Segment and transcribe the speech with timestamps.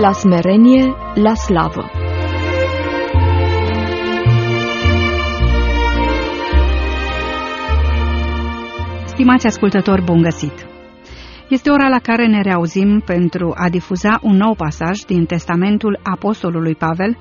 [0.00, 1.90] la smerenie la slavă.
[9.04, 10.66] Stimați ascultători, bun găsit!
[11.48, 16.74] Este ora la care ne reauzim pentru a difuza un nou pasaj din Testamentul Apostolului
[16.74, 17.16] Pavel,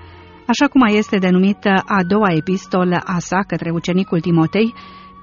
[0.47, 4.73] așa cum este denumită a doua epistolă a sa către ucenicul Timotei,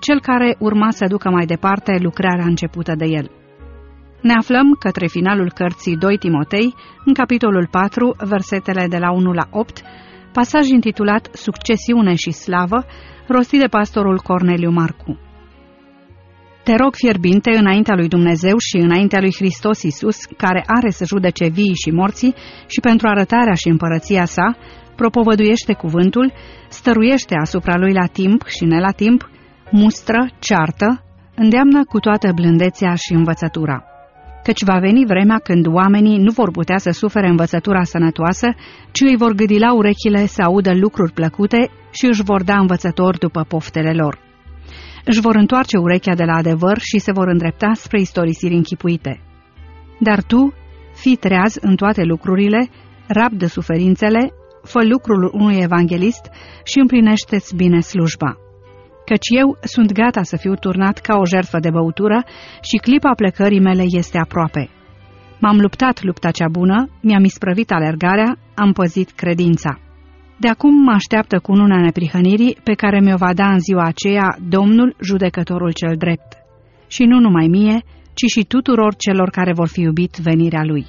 [0.01, 3.31] cel care urma să ducă mai departe lucrarea începută de el.
[4.21, 9.47] Ne aflăm către finalul cărții 2 Timotei, în capitolul 4, versetele de la 1 la
[9.51, 9.83] 8,
[10.33, 12.85] pasaj intitulat Succesiune și slavă,
[13.29, 15.19] rostit de pastorul Corneliu Marcu.
[16.65, 21.49] Te rog fierbinte înaintea lui Dumnezeu și înaintea lui Hristos Isus, care are să judece
[21.49, 22.35] vii și morții,
[22.67, 24.57] și pentru arătarea și împărăția sa,
[24.97, 26.33] propovăduiește cuvântul,
[26.69, 29.31] stăruiește asupra lui la timp și ne la timp,
[29.71, 33.85] mustră, ceartă, îndeamnă cu toată blândețea și învățătura.
[34.47, 38.49] Căci va veni vremea când oamenii nu vor putea să sufere învățătura sănătoasă,
[38.93, 43.45] ci îi vor gâdila urechile să audă lucruri plăcute și își vor da învățători după
[43.49, 44.25] poftele lor
[45.09, 49.21] își vor întoarce urechea de la adevăr și se vor îndrepta spre istorisiri închipuite.
[49.99, 50.55] Dar tu,
[50.95, 52.69] fii treaz în toate lucrurile,
[53.07, 56.31] rabdă suferințele, fă lucrul unui evanghelist
[56.65, 58.46] și împlinește-ți bine slujba.
[59.11, 62.25] Căci eu sunt gata să fiu turnat ca o jertfă de băutură
[62.61, 64.69] și clipa plecării mele este aproape.
[65.39, 69.79] M-am luptat lupta cea bună, mi-am isprăvit alergarea, am păzit credința.
[70.37, 74.37] De acum mă așteaptă cu una neprihănirii pe care mi-o va da în ziua aceea
[74.49, 76.31] Domnul, judecătorul cel drept.
[76.87, 77.83] Și nu numai mie,
[78.15, 80.87] ci și tuturor celor care vor fi iubit venirea Lui.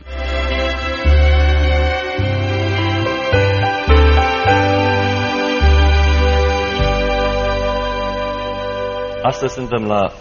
[9.30, 10.14] Astăzi suntem la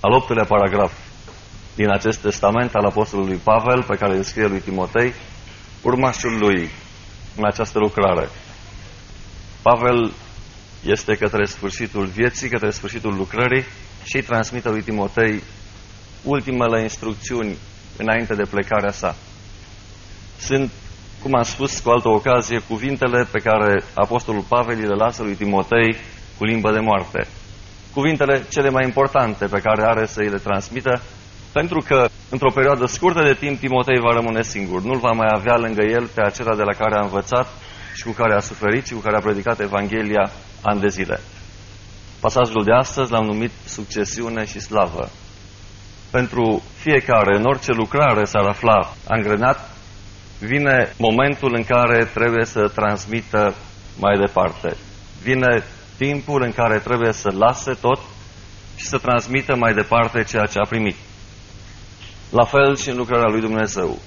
[0.00, 0.92] al optulea paragraf
[1.74, 5.12] din acest testament al Apostolului Pavel, pe care îl scrie lui Timotei,
[5.82, 6.70] urmașul lui
[7.36, 8.28] în această lucrare.
[9.62, 10.12] Pavel
[10.84, 13.64] este către sfârșitul vieții, către sfârșitul lucrării
[14.04, 15.42] și îi transmite lui Timotei
[16.22, 17.56] ultimele instrucțiuni
[17.96, 19.16] înainte de plecarea sa.
[20.38, 20.70] Sunt,
[21.22, 25.96] cum am spus cu altă ocazie, cuvintele pe care Apostolul Pavel le lasă lui Timotei
[26.38, 27.28] cu limbă de moarte.
[27.94, 31.00] Cuvintele cele mai importante pe care are să îi le transmită,
[31.52, 34.82] pentru că într-o perioadă scurtă de timp Timotei va rămâne singur.
[34.82, 37.46] Nu-l va mai avea lângă el pe acela de la care a învățat
[37.94, 40.30] și cu care a suferit și cu care a predicat Evanghelia
[40.62, 41.20] ani de zile.
[42.20, 45.08] Pasajul de astăzi l-am numit Succesiune și Slavă.
[46.10, 49.70] Pentru fiecare, în orice lucrare s-ar afla angrenat,
[50.38, 53.54] vine momentul în care trebuie să transmită
[53.98, 54.76] mai departe.
[55.22, 55.64] Vine
[56.04, 58.00] timpul în care trebuie să lase tot
[58.76, 60.96] și să transmită mai departe ceea ce a primit.
[62.30, 63.98] La fel și în lucrarea lui Dumnezeu.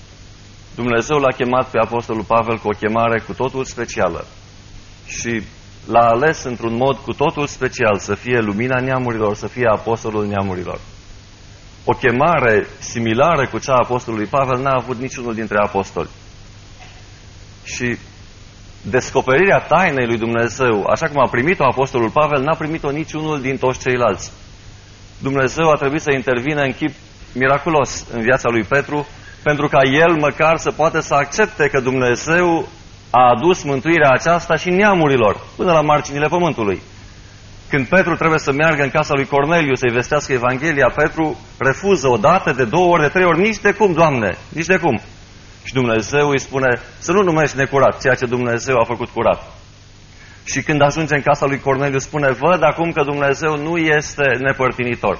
[0.75, 4.25] Dumnezeu l-a chemat pe Apostolul Pavel cu o chemare cu totul specială
[5.05, 5.43] și
[5.85, 10.79] l-a ales într-un mod cu totul special să fie lumina neamurilor, să fie apostolul neamurilor.
[11.85, 16.09] O chemare similară cu cea a apostolului Pavel n-a avut niciunul dintre apostoli.
[17.63, 17.97] Și
[18.83, 23.79] descoperirea tainei lui Dumnezeu, așa cum a primit-o apostolul Pavel, n-a primit-o niciunul din toți
[23.79, 24.31] ceilalți.
[25.21, 26.93] Dumnezeu a trebuit să intervină în chip
[27.33, 29.07] miraculos în viața lui Petru
[29.43, 32.67] pentru ca el măcar să poată să accepte că Dumnezeu
[33.09, 36.81] a adus mântuirea aceasta și neamurilor, până la marginile pământului.
[37.69, 42.17] Când Petru trebuie să meargă în casa lui Corneliu să-i vestească Evanghelia, Petru refuză o
[42.17, 45.01] dată, de două ori, de trei ori, nici de cum, Doamne, nici de cum.
[45.63, 49.53] Și Dumnezeu îi spune să nu numești necurat ceea ce Dumnezeu a făcut curat.
[50.43, 55.19] Și când ajunge în casa lui Corneliu spune, văd acum că Dumnezeu nu este nepărtinitor.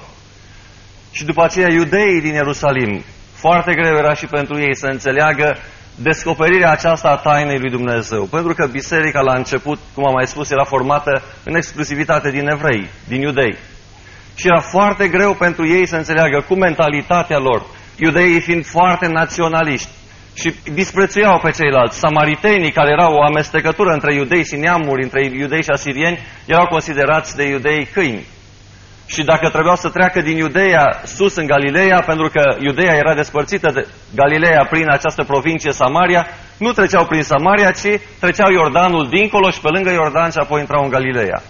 [1.10, 3.02] Și după aceea iudeii din Ierusalim
[3.34, 5.56] foarte greu era și pentru ei să înțeleagă
[5.94, 8.24] descoperirea aceasta a tainei lui Dumnezeu.
[8.24, 12.88] Pentru că biserica la început, cum am mai spus, era formată în exclusivitate din evrei,
[13.08, 13.56] din iudei.
[14.34, 17.66] Și era foarte greu pentru ei să înțeleagă cu mentalitatea lor,
[17.96, 19.88] iudeii fiind foarte naționaliști
[20.34, 21.98] și disprețuiau pe ceilalți.
[21.98, 27.36] Samaritenii, care erau o amestecătură între iudei și neamuri, între iudei și asirieni, erau considerați
[27.36, 28.26] de iudei câini
[29.06, 33.70] și dacă trebuiau să treacă din Iudeea sus în Galileea, pentru că Iudeea era despărțită
[33.74, 36.26] de Galileea prin această provincie Samaria,
[36.58, 40.84] nu treceau prin Samaria, ci treceau Iordanul dincolo și pe lângă Iordan și apoi intrau
[40.84, 41.42] în Galileea.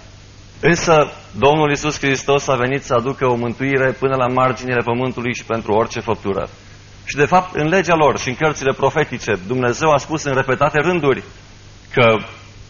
[0.61, 5.45] Însă Domnul Isus Hristos a venit să aducă o mântuire până la marginile pământului și
[5.45, 6.49] pentru orice făptură.
[7.05, 10.79] Și de fapt, în legea lor și în cărțile profetice, Dumnezeu a spus în repetate
[10.79, 11.23] rânduri
[11.93, 12.17] că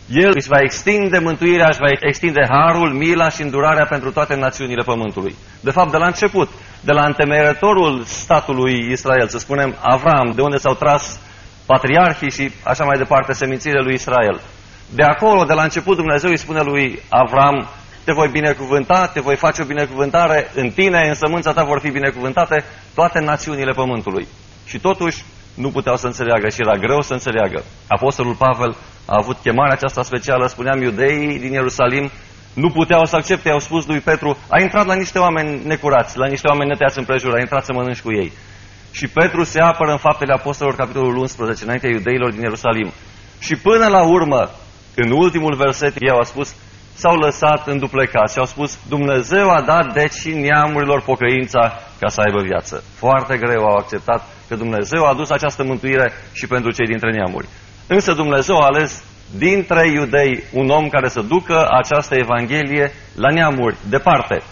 [0.09, 4.83] el își va extinde mântuirea, își va extinde harul, mila și îndurarea pentru toate națiunile
[4.83, 5.35] pământului.
[5.61, 6.49] De fapt, de la început,
[6.81, 11.21] de la întemeierătorul statului Israel, să spunem Avram, de unde s-au tras
[11.67, 14.41] patriarhii și așa mai departe, semințiile lui Israel.
[14.95, 17.69] De acolo, de la început, Dumnezeu îi spune lui Avram,
[18.05, 21.91] te voi binecuvânta, te voi face o binecuvântare în tine, în sămânța ta vor fi
[21.91, 22.65] binecuvântate
[22.95, 24.27] toate națiunile pământului.
[24.67, 25.25] Și totuși
[25.55, 27.65] nu puteau să înțeleagă și era greu să înțeleagă.
[27.89, 32.11] Apostolul Pavel a avut chemarea aceasta specială, spuneam, iudeii din Ierusalim
[32.55, 36.27] nu puteau să accepte, au spus lui Petru, a intrat la niște oameni necurați, la
[36.27, 38.33] niște oameni neteați împrejur, a intrat să mănânci cu ei.
[38.91, 42.93] Și Petru se apără în faptele apostolilor, capitolul 11, înaintea iudeilor din Ierusalim.
[43.39, 44.51] Și până la urmă,
[44.95, 46.55] în ultimul verset, ei au spus,
[46.95, 52.21] s-au lăsat în duplecat și au spus, Dumnezeu a dat deci neamurilor pocăința ca să
[52.21, 52.85] aibă viață.
[52.95, 57.49] Foarte greu au acceptat că Dumnezeu a adus această mântuire și pentru cei dintre neamuri.
[57.87, 59.05] Însă Dumnezeu a ales
[59.39, 64.43] dintre iudei un om care să ducă această Evanghelie la neamuri, departe.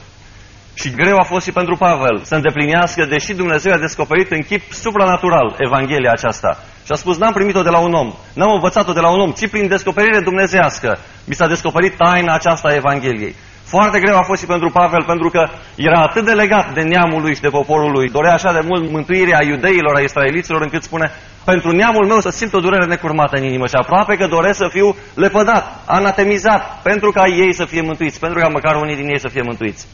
[0.74, 4.72] Și greu a fost și pentru Pavel să îndeplinească, deși Dumnezeu a descoperit în chip
[4.72, 6.58] supranatural Evanghelia aceasta.
[6.92, 9.30] Și a spus, n-am primit-o de la un om, n-am învățat-o de la un om,
[9.30, 13.34] ci prin descoperire dumnezească mi s-a descoperit taina aceasta a Evangheliei.
[13.64, 17.22] Foarte greu a fost și pentru Pavel, pentru că era atât de legat de neamul
[17.22, 18.08] lui și de poporul lui.
[18.08, 21.10] Dorea așa de mult mântuirea iudeilor, a israeliților, încât spune,
[21.44, 24.68] pentru neamul meu să simt o durere necurmată în inimă și aproape că doresc să
[24.70, 29.20] fiu lepădat, anatemizat, pentru ca ei să fie mântuiți, pentru ca măcar unii din ei
[29.20, 29.86] să fie mântuiți.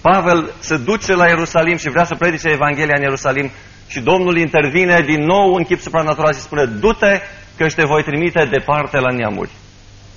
[0.00, 3.50] Pavel se duce la Ierusalim și vrea să predice Evanghelia în Ierusalim
[3.88, 7.20] și Domnul intervine din nou în chip supranatural și spune, du-te
[7.56, 9.50] că te voi trimite departe la neamuri.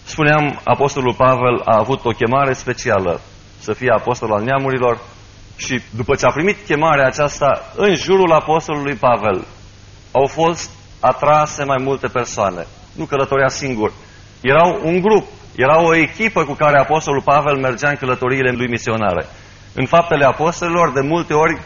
[0.03, 3.21] Spuneam, Apostolul Pavel a avut o chemare specială
[3.59, 4.99] să fie apostol al neamurilor
[5.55, 9.45] și după ce a primit chemarea aceasta, în jurul Apostolului Pavel
[10.11, 10.69] au fost
[10.99, 12.65] atrase mai multe persoane.
[12.95, 13.91] Nu călătorea singur.
[14.41, 19.25] Erau un grup, era o echipă cu care Apostolul Pavel mergea în călătoriile lui misionare.
[19.73, 21.61] În faptele apostolilor, de multe ori,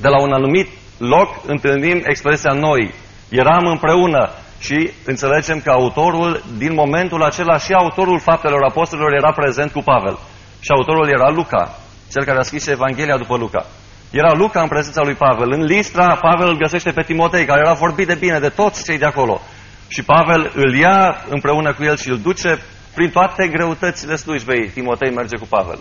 [0.00, 2.94] de la un anumit loc, întâlnim expresia noi.
[3.28, 9.72] Eram împreună, și înțelegem că autorul, din momentul acela, și autorul faptelor apostolilor era prezent
[9.72, 10.18] cu Pavel.
[10.60, 11.78] Și autorul era Luca,
[12.12, 13.66] cel care a scris Evanghelia după Luca.
[14.10, 15.52] Era Luca în prezența lui Pavel.
[15.52, 18.98] În Listra, Pavel îl găsește pe Timotei, care era vorbit de bine de toți cei
[18.98, 19.40] de acolo.
[19.88, 22.58] Și Pavel îl ia împreună cu el și îl duce
[22.94, 24.68] prin toate greutățile slujbei.
[24.68, 25.78] Timotei merge cu Pavel.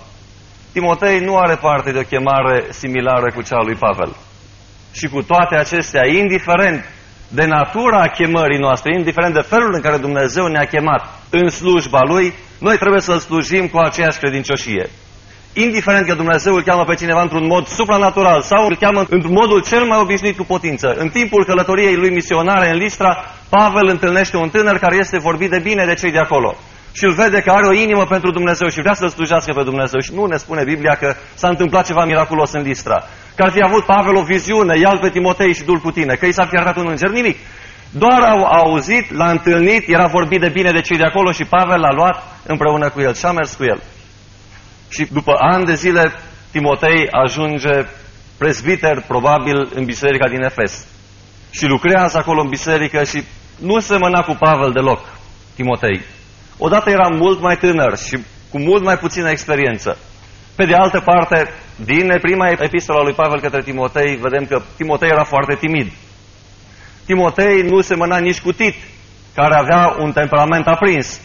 [0.72, 4.16] Timotei nu are parte de o chemare similară cu cea a lui Pavel.
[4.98, 6.86] Și cu toate acestea, indiferent
[7.28, 12.34] de natura chemării noastre, indiferent de felul în care Dumnezeu ne-a chemat în slujba Lui,
[12.60, 14.90] noi trebuie să-L slujim cu aceeași credincioșie.
[15.54, 19.62] Indiferent că Dumnezeu îl cheamă pe cineva într-un mod supranatural sau îl cheamă într-un modul
[19.62, 20.96] cel mai obișnuit cu potință.
[20.98, 23.18] În timpul călătoriei lui misionare în Listra,
[23.50, 26.58] Pavel întâlnește un tânăr care este vorbit de bine de cei de acolo
[26.98, 30.00] și îl vede că are o inimă pentru Dumnezeu și vrea să-L slujească pe Dumnezeu.
[30.00, 33.04] Și nu ne spune Biblia că s-a întâmplat ceva miraculos în Listra.
[33.36, 36.26] Că ar fi avut Pavel o viziune, ia pe Timotei și dul cu tine, că
[36.26, 37.38] i s-a fi arătat un înger, nimic.
[37.92, 41.80] Doar au auzit, l-a întâlnit, era vorbit de bine de cei de acolo și Pavel
[41.80, 43.82] l-a luat împreună cu el și a mers cu el.
[44.90, 46.14] Și după ani de zile,
[46.52, 47.86] Timotei ajunge
[48.38, 50.88] prezbiter, probabil, în biserica din Efes.
[51.52, 53.24] Și lucrează acolo în biserică și
[53.60, 55.00] nu semăna cu Pavel deloc,
[55.56, 56.02] Timotei.
[56.58, 58.18] Odată era mult mai tânăr și
[58.52, 59.98] cu mult mai puțină experiență.
[60.56, 65.24] Pe de altă parte, din prima epistola lui Pavel către Timotei, vedem că Timotei era
[65.24, 65.92] foarte timid.
[67.06, 68.76] Timotei nu semăna nici cu Tit,
[69.36, 71.22] care avea un temperament aprins.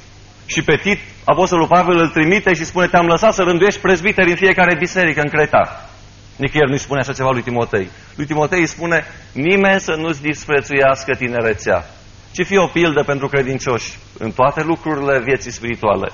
[0.46, 4.37] Și pe Tit, Apostolul Pavel îl trimite și spune, te-am lăsat să rânduiești prezbiteri în
[4.37, 5.88] fiecare biserică în Creta.
[6.37, 7.90] Nicăieri nu spune așa ceva lui Timotei.
[8.16, 11.84] Lui Timotei îi spune, nimeni să nu-ți disprețuiască tinerețea
[12.32, 16.12] ci fie o pildă pentru credincioși în toate lucrurile vieții spirituale.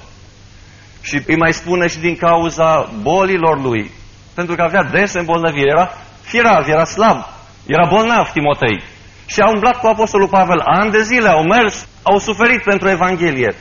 [1.08, 3.90] Și îi mai spune și din cauza bolilor lui,
[4.34, 7.18] pentru că avea des îmbolnăvire, era firav, era slab,
[7.66, 8.82] era bolnav Timotei.
[9.26, 13.54] Și a umblat cu Apostolul Pavel ani de zile, au mers, au suferit pentru Evanghelie.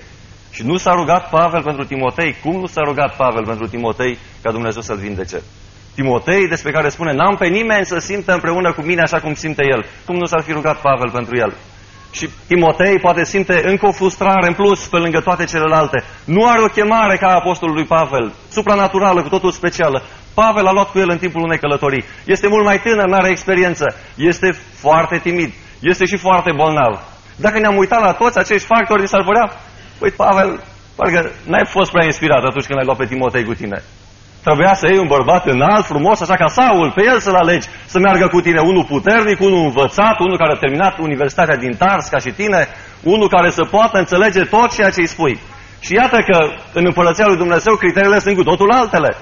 [0.51, 2.35] Și nu s-a rugat Pavel pentru Timotei.
[2.43, 5.41] Cum nu s-a rugat Pavel pentru Timotei ca Dumnezeu să-l vindece?
[5.95, 9.63] Timotei, despre care spune, n-am pe nimeni să simtă împreună cu mine așa cum simte
[9.71, 9.85] el.
[10.05, 11.53] Cum nu s-ar fi rugat Pavel pentru el?
[12.17, 16.03] Și Timotei poate simte încă o frustrare în plus pe lângă toate celelalte.
[16.25, 20.03] Nu are o chemare ca apostolul lui Pavel, supranaturală, cu totul specială.
[20.33, 22.05] Pavel a luat cu el în timpul unei călătorii.
[22.25, 23.85] Este mult mai tânăr, nu are experiență.
[24.15, 25.53] Este foarte timid.
[25.79, 26.93] Este și foarte bolnav.
[27.35, 29.51] Dacă ne-am uitat la toți acești factori, s-ar părea,
[29.99, 30.63] păi Pavel,
[30.95, 33.83] parcă n-ai fost prea inspirat atunci când ai luat pe Timotei cu tine.
[34.47, 37.99] Trebuia să iei un bărbat înalt, frumos, așa ca Saul, pe el să-l alegi, să
[37.99, 42.19] meargă cu tine unul puternic, unul învățat, unul care a terminat Universitatea din Tars ca
[42.25, 42.67] și tine,
[43.03, 45.39] unul care să poată înțelege tot ceea ce îi spui.
[45.79, 46.37] Și iată că
[46.73, 49.17] în Împărăția lui Dumnezeu criteriile sunt cu totul altele.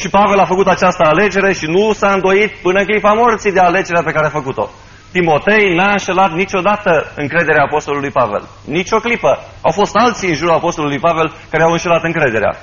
[0.00, 3.60] Și Pavel a făcut această alegere și nu s-a îndoit până în clipa morții de
[3.60, 4.70] alegerea pe care a făcut-o.
[5.12, 8.42] Timotei n-a înșelat niciodată încrederea apostolului Pavel.
[8.64, 9.38] Nici o clipă.
[9.60, 12.56] Au fost alții în jurul apostolului Pavel care au înșelat încrederea.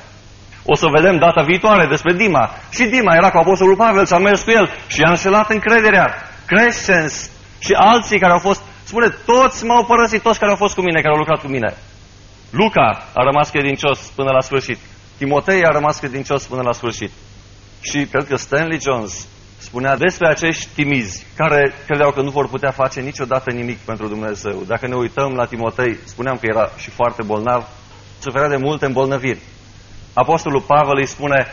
[0.66, 2.50] O să vedem data viitoare despre Dima.
[2.70, 6.14] Și Dima era cu apostolul Pavel și a mers cu el și a înșelat încrederea.
[6.46, 7.30] Crescens
[7.60, 11.02] și alții care au fost, spune, toți m-au părăsit, toți care au fost cu mine,
[11.02, 11.74] care au lucrat cu mine.
[12.50, 14.78] Luca a rămas credincios până la sfârșit.
[15.18, 17.12] Timotei a rămas credincios până la sfârșit.
[17.82, 22.72] Și cred că Stanley Jones spunea despre acești timizi care credeau că nu vor putea
[22.72, 24.64] face niciodată nimic pentru Dumnezeu.
[24.68, 27.68] Dacă ne uităm la Timotei, spuneam că era și foarte bolnav,
[28.20, 29.40] suferea de multe îmbolnăviri.
[30.16, 31.48] Apostolul Pavel îi spune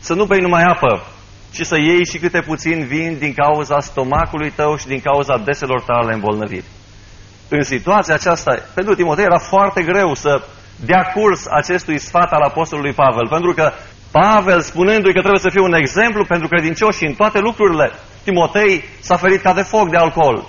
[0.00, 1.06] să nu bei numai apă,
[1.54, 5.80] ci să iei și câte puțin vin din cauza stomacului tău și din cauza deselor
[5.80, 6.64] tale îmbolnăviri.
[7.48, 10.42] În situația aceasta, pentru Timotei era foarte greu să
[10.84, 13.72] dea curs acestui sfat al Apostolului Pavel, pentru că
[14.10, 17.92] Pavel, spunându-i că trebuie să fie un exemplu pentru credincioși în toate lucrurile,
[18.24, 20.44] Timotei s-a ferit ca de foc de alcool.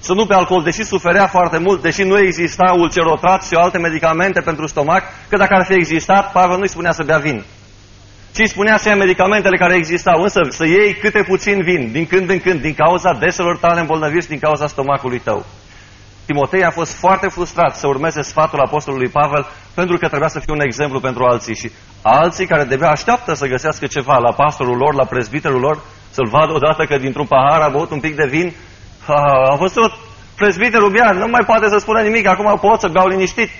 [0.00, 4.40] Să nu pe alcool, deși suferea foarte mult, deși nu exista ulcerotrat și alte medicamente
[4.40, 7.44] pentru stomac, că dacă ar fi existat, Pavel nu-i spunea să bea vin.
[8.34, 12.06] Ci îi spunea să ia medicamentele care existau, însă să iei câte puțin vin, din
[12.06, 15.46] când în când, din cauza deselor tale îmbolnăviri și din cauza stomacului tău.
[16.26, 20.52] Timotei a fost foarte frustrat să urmeze sfatul apostolului Pavel pentru că trebuia să fie
[20.52, 21.70] un exemplu pentru alții și
[22.02, 26.52] alții care de așteaptă să găsească ceva la pastorul lor, la prezbiterul lor, să-l vadă
[26.52, 28.54] odată că dintr-un pahar a băut un pic de vin,
[29.06, 29.20] a,
[29.52, 29.92] a văzut
[30.36, 33.50] prezbiterul bea, nu mai poate să spună nimic, acum pot să beau liniștit.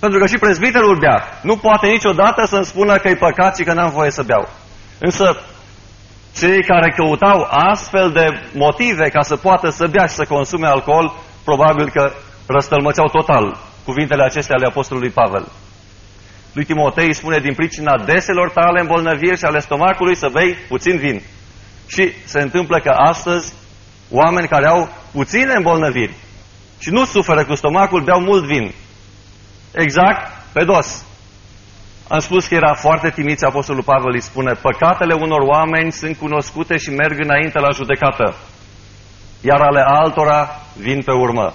[0.00, 1.38] Pentru că și prezbiterul bea.
[1.42, 4.48] Nu poate niciodată să-mi spună că e păcat și că n-am voie să beau.
[4.98, 5.36] Însă
[6.36, 11.12] cei care căutau astfel de motive ca să poată să bea și să consume alcool,
[11.44, 12.12] probabil că
[12.46, 15.48] răstălmățeau total cuvintele acestea ale Apostolului Pavel.
[16.52, 20.96] Lui Timotei îi spune din pricina deselor tale îmbolnăviri și ale stomacului să bei puțin
[20.96, 21.22] vin.
[21.86, 23.52] Și se întâmplă că astăzi
[24.12, 26.14] oameni care au puține îmbolnăviri
[26.78, 28.74] și nu suferă cu stomacul, beau mult vin.
[29.72, 31.04] Exact pe dos.
[32.08, 36.76] Am spus că era foarte timid Apostolul Pavel îi spune păcatele unor oameni sunt cunoscute
[36.76, 38.36] și merg înainte la judecată
[39.42, 41.54] iar ale altora vin pe urmă.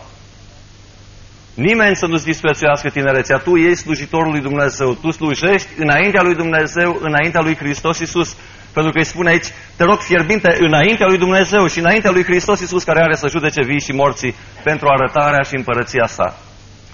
[1.53, 3.37] Nimeni să nu-ți disprețuiască tinerețea.
[3.37, 4.93] Tu ești slujitorul lui Dumnezeu.
[4.93, 8.37] Tu slujești înaintea lui Dumnezeu, înaintea lui Hristos Iisus.
[8.77, 12.59] Pentru că îi spune aici, te rog fierbinte înaintea lui Dumnezeu și înaintea lui Hristos
[12.59, 16.37] Iisus care are să judece vii și morții pentru arătarea și împărăția sa.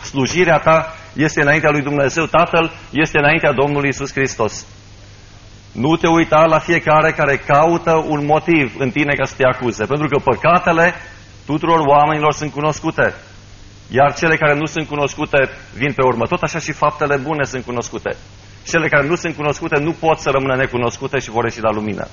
[0.03, 4.65] Slujirea ta este înaintea lui Dumnezeu Tatăl, este înaintea Domnului Iisus Hristos.
[5.71, 9.85] Nu te uita la fiecare care caută un motiv în tine ca să te acuze,
[9.85, 10.93] pentru că păcatele
[11.45, 13.13] tuturor oamenilor sunt cunoscute,
[13.89, 16.25] iar cele care nu sunt cunoscute vin pe urmă.
[16.25, 18.15] Tot așa și faptele bune sunt cunoscute.
[18.63, 22.07] Cele care nu sunt cunoscute nu pot să rămână necunoscute și vor ieși la lumină.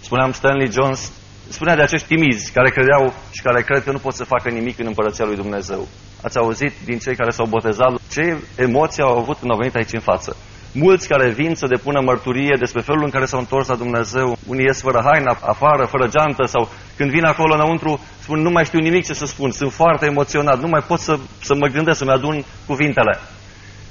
[0.00, 1.12] Spuneam Stanley Jones,
[1.48, 4.78] spunea de acești timizi care credeau și care cred că nu pot să facă nimic
[4.78, 5.88] în împărăția lui Dumnezeu.
[6.22, 9.92] Ați auzit din cei care s-au botezat ce emoții au avut când au venit aici
[9.92, 10.36] în față
[10.72, 14.36] mulți care vin să depună mărturie despre felul în care s-au întors la Dumnezeu.
[14.46, 18.64] Unii ies fără haină, afară, fără geantă sau când vin acolo înăuntru spun nu mai
[18.64, 21.98] știu nimic ce să spun, sunt foarte emoționat, nu mai pot să, să mă gândesc,
[21.98, 23.18] să-mi adun cuvintele.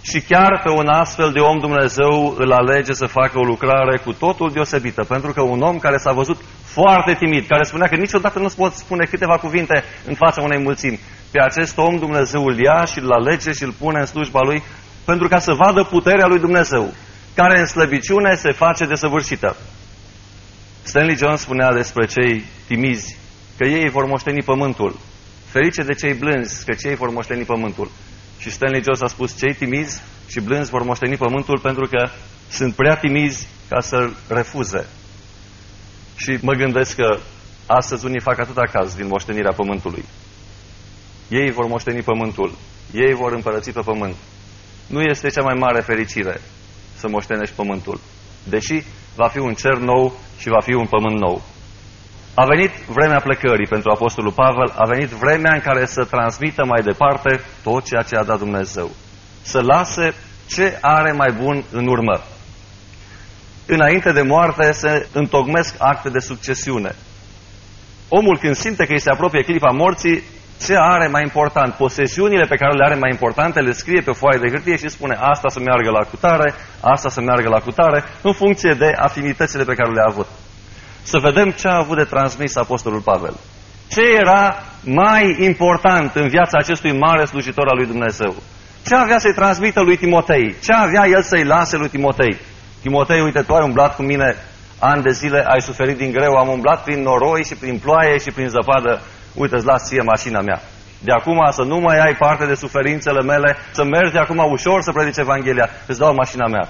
[0.09, 4.13] Și chiar pe un astfel de om Dumnezeu îl alege să facă o lucrare cu
[4.13, 8.39] totul deosebită, pentru că un om care s-a văzut foarte timid, care spunea că niciodată
[8.39, 10.99] nu-ți pot spune câteva cuvinte în fața unei mulțimi,
[11.31, 14.63] pe acest om Dumnezeu îl ia și îl alege și îl pune în slujba lui
[15.05, 16.93] pentru ca să vadă puterea lui Dumnezeu,
[17.35, 19.55] care în slăbiciune se face desăvârșită.
[20.83, 23.17] Stanley Jones spunea despre cei timizi
[23.57, 24.99] că ei vor moșteni pământul.
[25.45, 27.91] Ferice de cei blânzi, că cei vor moșteni pământul.
[28.37, 32.09] Și Stanley Jones a spus, cei timizi și blânzi vor moșteni pământul pentru că
[32.49, 34.87] sunt prea timizi ca să refuze.
[36.15, 37.19] Și mă gândesc că
[37.65, 40.05] astăzi unii fac atâta caz din moștenirea pământului.
[41.29, 42.57] Ei vor moșteni pământul.
[42.93, 44.15] Ei vor împărăți pe pământ
[44.87, 46.41] nu este cea mai mare fericire
[46.95, 47.99] să moștenești pământul.
[48.43, 48.83] Deși
[49.15, 51.41] va fi un cer nou și va fi un pământ nou.
[52.39, 56.81] A venit vremea plecării pentru Apostolul Pavel, a venit vremea în care să transmită mai
[56.81, 58.89] departe tot ceea ce a dat Dumnezeu.
[59.41, 60.13] Să lase
[60.47, 62.21] ce are mai bun în urmă.
[63.65, 66.95] Înainte de moarte se întocmesc acte de succesiune.
[68.09, 70.23] Omul când simte că îi se apropie clipa morții,
[70.65, 74.39] ce are mai important, posesiunile pe care le are mai importante, le scrie pe foaie
[74.39, 78.33] de hârtie și spune asta să meargă la cutare, asta să meargă la cutare, în
[78.33, 80.27] funcție de afinitățile pe care le-a avut.
[81.11, 83.35] Să vedem ce a avut de transmis Apostolul Pavel.
[83.89, 88.35] Ce era mai important în viața acestui mare slujitor al lui Dumnezeu?
[88.85, 90.55] Ce avea să-i transmită lui Timotei?
[90.63, 92.37] Ce avea el să-i lase lui Timotei?
[92.81, 94.35] Timotei, uite, tu ai umblat cu mine
[94.79, 98.31] ani de zile, ai suferit din greu, am umblat prin noroi și prin ploaie și
[98.31, 99.01] prin zăpadă
[99.33, 100.61] uite, îți las ție mașina mea.
[101.03, 104.81] De acum să nu mai ai parte de suferințele mele, să mergi de acum ușor
[104.81, 106.67] să predici Evanghelia, îți dau mașina mea.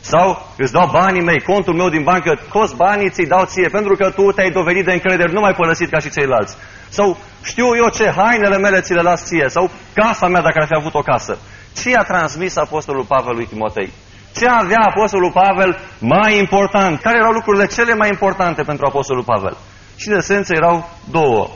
[0.00, 3.94] Sau îți dau banii mei, contul meu din bancă, toți banii ți-i dau ție, pentru
[3.96, 6.56] că tu te-ai dovedit de încredere, nu mai părăsit ca și ceilalți.
[6.88, 10.66] Sau știu eu ce, hainele mele ți le las ție, sau casa mea dacă ar
[10.66, 11.38] fi avut o casă.
[11.82, 13.92] Ce a transmis Apostolul Pavel lui Timotei?
[14.36, 17.00] Ce avea Apostolul Pavel mai important?
[17.00, 19.56] Care erau lucrurile cele mai importante pentru Apostolul Pavel?
[19.96, 21.48] Și de esență erau două.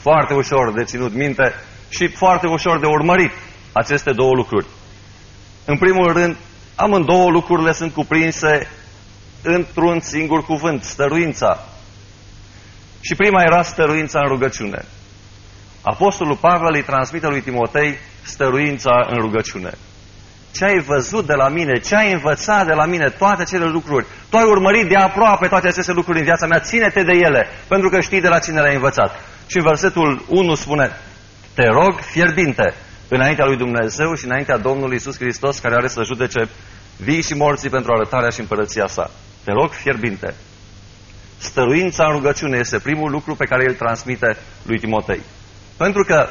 [0.00, 1.54] Foarte ușor de ținut minte
[1.88, 3.32] și foarte ușor de urmărit
[3.72, 4.66] aceste două lucruri.
[5.64, 6.36] În primul rând,
[6.78, 8.70] amândouă lucrurile sunt cuprinse
[9.42, 11.64] într-un singur cuvânt, stăruința.
[13.00, 14.84] Și prima era stăruința în rugăciune.
[15.82, 19.70] Apostolul Pavel îi transmite lui Timotei stăruința în rugăciune.
[20.52, 24.06] Ce ai văzut de la mine, ce ai învățat de la mine, toate acele lucruri.
[24.30, 27.88] Tu ai urmărit de aproape toate aceste lucruri în viața mea, ține-te de ele, pentru
[27.88, 29.20] că știi de la cine le-ai învățat.
[29.46, 30.90] Și în versetul 1 spune,
[31.54, 32.74] te rog fierbinte,
[33.08, 36.48] înaintea lui Dumnezeu și înaintea Domnului Isus Hristos, care are să judece
[36.96, 39.10] vii și morții pentru arătarea și împărăția sa.
[39.44, 40.34] Te rog fierbinte.
[41.38, 45.20] Stăruința în rugăciune este primul lucru pe care îl transmite lui Timotei.
[45.76, 46.28] Pentru că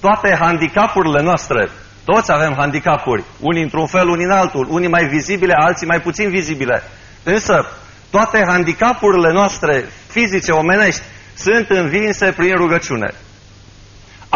[0.00, 1.68] toate handicapurile noastre,
[2.04, 6.30] toți avem handicapuri, unii într-un fel, unii în altul, unii mai vizibile, alții mai puțin
[6.30, 6.82] vizibile.
[7.22, 7.66] Însă,
[8.10, 11.02] toate handicapurile noastre fizice, omenești,
[11.34, 13.14] sunt învinse prin rugăciune.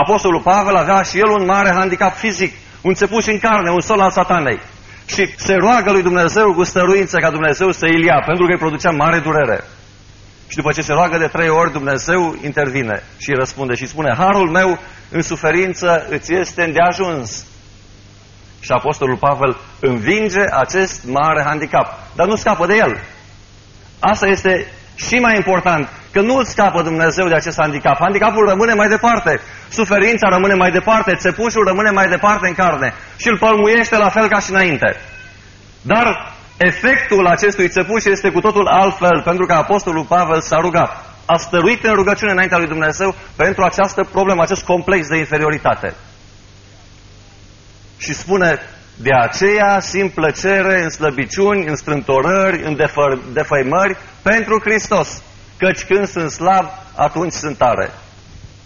[0.04, 4.00] Apostolul Pavel avea și el un mare handicap fizic, un țepuș în carne, un sol
[4.00, 4.60] al satanei.
[5.06, 8.58] Și se roagă lui Dumnezeu cu stăruință ca Dumnezeu să îl ia, pentru că îi
[8.58, 9.64] producea mare durere.
[10.48, 14.14] Și după ce se roagă de trei ori, Dumnezeu intervine și îi răspunde și spune,
[14.18, 14.78] Harul meu
[15.10, 17.46] în suferință îți este îndeajuns.
[18.60, 23.00] Și Apostolul Pavel învinge acest mare handicap, dar nu scapă de el.
[23.98, 27.96] Asta este și mai important, că nu îl scapă Dumnezeu de acest handicap.
[27.98, 33.28] Handicapul rămâne mai departe, suferința rămâne mai departe, țepușul rămâne mai departe în carne și
[33.28, 34.96] îl pălmuiește la fel ca și înainte.
[35.82, 41.04] Dar efectul acestui țepuș este cu totul altfel, pentru că Apostolul Pavel s-a rugat.
[41.26, 45.94] A stăruit în rugăciune înaintea lui Dumnezeu pentru această problemă, acest complex de inferioritate.
[47.96, 48.60] Și spune,
[48.96, 55.22] de aceea simt plăcere în slăbiciuni, în strântorări, în defă defăimări pentru Hristos.
[55.58, 57.90] Căci când sunt slab, atunci sunt tare.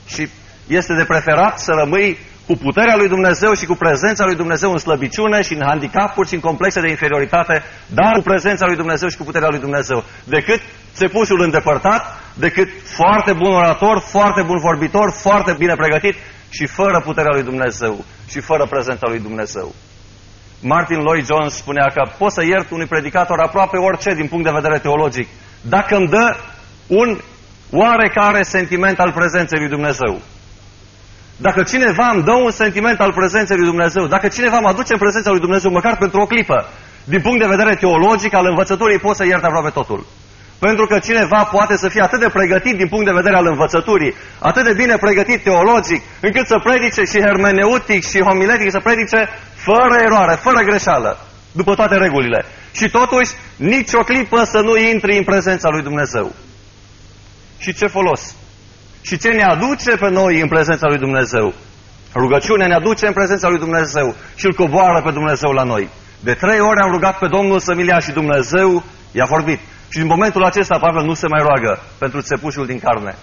[0.06, 0.28] Și
[0.66, 4.78] este de preferat să rămâi cu puterea lui Dumnezeu și cu prezența lui Dumnezeu în
[4.78, 9.16] slăbiciune și în handicapuri și în complexe de inferioritate, dar cu prezența lui Dumnezeu și
[9.16, 10.60] cu puterea lui Dumnezeu, decât
[10.94, 12.02] țepușul îndepărtat,
[12.34, 16.14] decât foarte bun orator, foarte bun vorbitor, foarte bine pregătit
[16.50, 19.74] și fără puterea lui Dumnezeu și fără prezența lui Dumnezeu.
[20.62, 24.50] Martin Lloyd Jones spunea că pot să iert unui predicator aproape orice din punct de
[24.54, 25.28] vedere teologic,
[25.60, 26.36] dacă îmi dă
[26.86, 27.18] un
[27.70, 30.20] oarecare sentiment al prezenței lui Dumnezeu.
[31.36, 34.98] Dacă cineva îmi dă un sentiment al prezenței lui Dumnezeu, dacă cineva mă aduce în
[34.98, 36.68] prezența lui Dumnezeu, măcar pentru o clipă,
[37.04, 40.06] din punct de vedere teologic, al învățăturii, pot să iert aproape totul.
[40.60, 44.14] Pentru că cineva poate să fie atât de pregătit din punct de vedere al învățăturii,
[44.38, 49.96] atât de bine pregătit teologic, încât să predice și hermeneutic și homiletic, să predice fără
[50.06, 51.18] eroare, fără greșeală,
[51.52, 52.44] după toate regulile.
[52.72, 56.32] Și totuși, nici o clipă să nu intri în prezența lui Dumnezeu.
[57.58, 58.36] Și ce folos?
[59.00, 61.54] Și ce ne aduce pe noi în prezența lui Dumnezeu?
[62.14, 65.88] Rugăciunea ne aduce în prezența lui Dumnezeu și îl coboară pe Dumnezeu la noi.
[66.20, 69.60] De trei ori am rugat pe Domnul să-mi ia și Dumnezeu i-a vorbit.
[69.90, 73.14] Și din momentul acesta Pavel nu se mai roagă pentru țepușul din carne.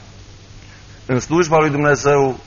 [1.06, 2.40] În slujba lui Dumnezeu,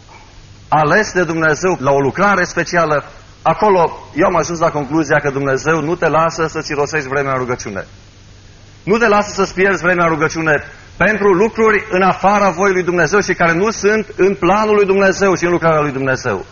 [0.68, 3.04] ales de Dumnezeu la o lucrare specială,
[3.42, 7.38] acolo eu am ajuns la concluzia că Dumnezeu nu te lasă să-ți rosești vremea în
[7.38, 7.86] rugăciune.
[8.84, 10.64] Nu te lasă să-ți pierzi vremea în rugăciune
[10.96, 15.34] pentru lucruri în afara voii lui Dumnezeu și care nu sunt în planul lui Dumnezeu
[15.34, 16.44] și în lucrarea lui Dumnezeu.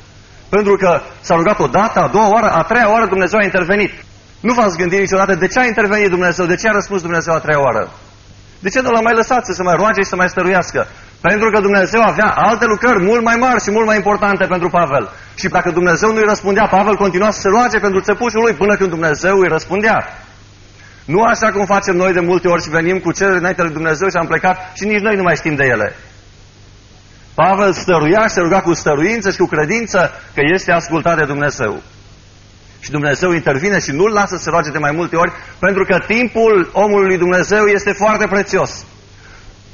[0.48, 3.92] Pentru că s-a rugat o dată, a doua oară, a treia oară Dumnezeu a intervenit.
[4.40, 7.38] Nu v-ați gândit niciodată de ce a intervenit Dumnezeu, de ce a răspuns Dumnezeu a
[7.38, 7.90] treia oară?
[8.59, 10.87] De ce nu l-a mai lăsat să se mai roage și să mai stăruiască?
[11.20, 15.11] Pentru că Dumnezeu avea alte lucrări mult mai mari și mult mai importante pentru Pavel.
[15.35, 18.77] Și dacă Dumnezeu nu îi răspundea, Pavel continua să se roage pentru țepușul lui până
[18.77, 19.98] când Dumnezeu îi răspundea.
[21.05, 24.09] Nu așa cum facem noi de multe ori și venim cu cereri înainte lui Dumnezeu
[24.09, 25.96] și am plecat și nici noi nu mai știm de ele.
[27.35, 29.98] Pavel stăruia și se ruga cu stăruință și cu credință
[30.35, 31.83] că este ascultat de Dumnezeu.
[32.80, 35.98] Și Dumnezeu intervine și nu-l lasă să se roage de mai multe ori, pentru că
[36.06, 38.84] timpul omului lui Dumnezeu este foarte prețios.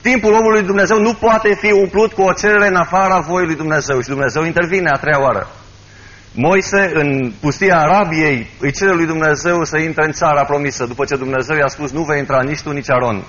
[0.00, 3.56] Timpul omului lui Dumnezeu nu poate fi umplut cu o cerere în afara voii lui
[3.56, 5.50] Dumnezeu și Dumnezeu intervine a treia oară.
[6.36, 11.16] Moise, în pustia Arabiei, îi cere lui Dumnezeu să intre în țara promisă, după ce
[11.16, 13.24] Dumnezeu i-a spus, nu vei intra nici tu, nici Aron.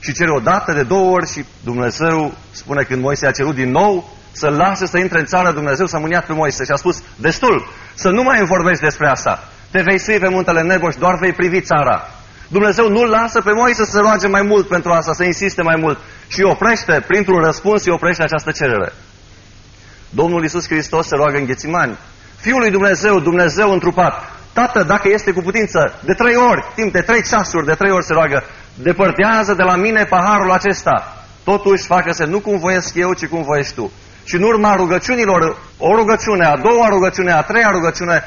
[0.00, 3.70] și cere o dată de două ori și Dumnezeu spune când Moise a cerut din
[3.70, 7.02] nou să lasă să intre în țară Dumnezeu să mâniat pe Moise și a spus
[7.16, 9.48] destul, să nu mai vorbești despre asta.
[9.70, 12.08] Te vei sui pe muntele Nebo și doar vei privi țara.
[12.48, 15.76] Dumnezeu nu lasă pe Moise să se roage mai mult pentru asta, să insiste mai
[15.76, 18.92] mult și oprește, printr-un răspuns, îi oprește această cerere.
[20.10, 21.98] Domnul Iisus Hristos se roagă în Ghețimani.
[22.36, 27.00] Fiul lui Dumnezeu, Dumnezeu întrupat, Tată, dacă este cu putință, de trei ori, timp de
[27.00, 31.24] trei ceasuri, de trei ori se roagă, depărtează de la mine paharul acesta.
[31.44, 33.92] Totuși, facă-se nu cum voiesc eu, ci cum voiești tu.
[34.24, 38.22] Și în urma rugăciunilor, o rugăciune, a doua rugăciune, a treia rugăciune,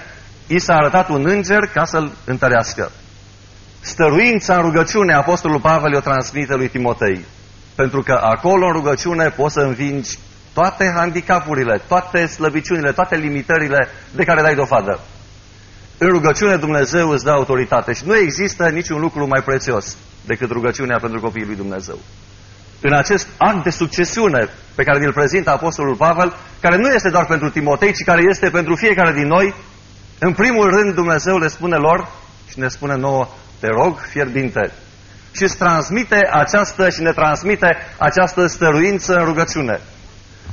[0.48, 2.92] i s-a arătat un înger ca să-l întărească.
[3.80, 7.26] Stăruința în rugăciune, Apostolul Pavel o transmite lui Timotei.
[7.76, 10.18] Pentru că acolo în rugăciune poți să învingi
[10.54, 15.00] toate handicapurile, toate slăbiciunile, toate limitările de care dai dovadă.
[15.98, 20.98] În rugăciune Dumnezeu îți dă autoritate și nu există niciun lucru mai prețios decât rugăciunea
[21.00, 22.00] pentru copiii lui Dumnezeu.
[22.82, 27.26] În acest act de succesiune pe care îl prezintă Apostolul Pavel, care nu este doar
[27.26, 29.54] pentru Timotei, ci care este pentru fiecare din noi,
[30.20, 32.10] în primul rând Dumnezeu le spune lor
[32.50, 33.28] și ne spune nouă,
[33.60, 34.72] te rog fierbinte.
[35.32, 39.80] Și îți transmite această și ne transmite această stăruință în rugăciune.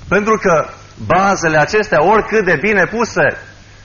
[0.09, 0.69] Pentru că
[1.07, 3.39] bazele acestea, oricât de bine puse,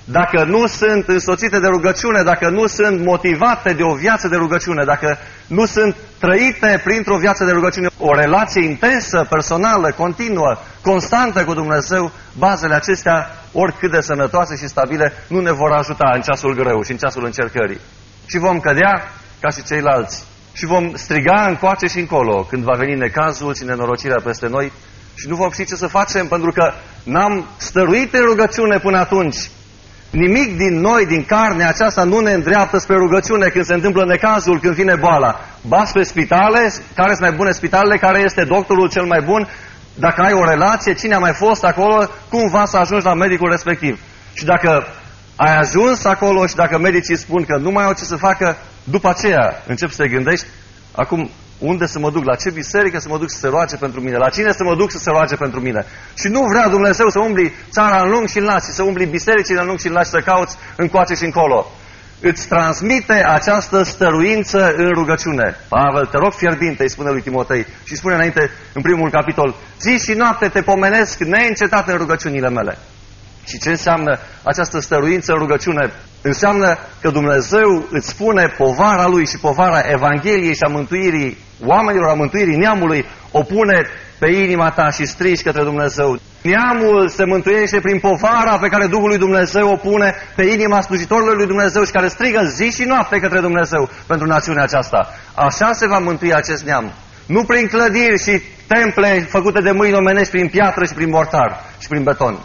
[0.10, 4.84] dacă nu sunt însoțite de rugăciune, dacă nu sunt motivate de o viață de rugăciune,
[4.84, 5.18] dacă
[5.48, 12.12] nu sunt trăite printr-o viață de rugăciune, o relație intensă, personală, continuă, constantă cu Dumnezeu,
[12.38, 16.92] bazele acestea, oricât de sănătoase și stabile, nu ne vor ajuta în ceasul greu și
[16.92, 17.80] în ceasul încercării.
[18.26, 20.24] Și vom cădea ca și ceilalți.
[20.54, 24.72] Și vom striga încoace și încolo când va veni necazul și nenorocirea peste noi
[25.16, 29.38] și nu vom ști ce să facem pentru că n-am stăruit în rugăciune până atunci
[30.12, 34.60] Nimic din noi, din carnea aceasta, nu ne îndreaptă spre rugăciune când se întâmplă necazul,
[34.60, 35.40] când vine boala.
[35.62, 36.60] Ba spre spitale,
[36.96, 39.48] care sunt mai bune spitalele, care este doctorul cel mai bun,
[39.96, 43.50] dacă ai o relație, cine a mai fost acolo, cum va să ajungi la medicul
[43.50, 44.00] respectiv.
[44.34, 44.88] Și dacă
[45.36, 49.10] ai ajuns acolo și dacă medicii spun că nu mai au ce să facă, după
[49.10, 50.46] aceea încep să te gândești,
[50.92, 54.02] acum unde să mă duc, la ce biserică să mă duc să se roage pentru
[54.02, 55.86] mine, la cine să mă duc să se roage pentru mine.
[56.14, 59.60] Și nu vrea Dumnezeu să umbli țara în lung și în las, să umbli bisericile
[59.60, 61.72] în lung și în las, să cauți încoace și încolo.
[62.22, 65.56] Îți transmite această stăruință în rugăciune.
[65.70, 69.98] Pavel, te rog fierbinte, îi spune lui Timotei și spune înainte, în primul capitol, zi
[69.98, 72.78] și noapte te pomenesc neîncetat în rugăciunile mele.
[73.46, 75.92] Și ce înseamnă această stăruință în rugăciune?
[76.32, 82.14] Înseamnă că Dumnezeu îți spune povara Lui și povara Evangheliei și a mântuirii oamenilor, a
[82.14, 83.78] mântuirii neamului, o pune
[84.20, 86.20] pe inima ta și strigi către Dumnezeu.
[86.42, 91.36] Neamul se mântuiește prin povara pe care Duhul lui Dumnezeu o pune pe inima slujitorilor
[91.36, 95.14] lui Dumnezeu și care strigă zi și noapte către Dumnezeu pentru națiunea aceasta.
[95.36, 96.94] Așa se va mântui acest neam.
[97.26, 101.88] Nu prin clădiri și temple făcute de mâini omenești, prin piatră și prin mortar și
[101.88, 102.40] prin beton.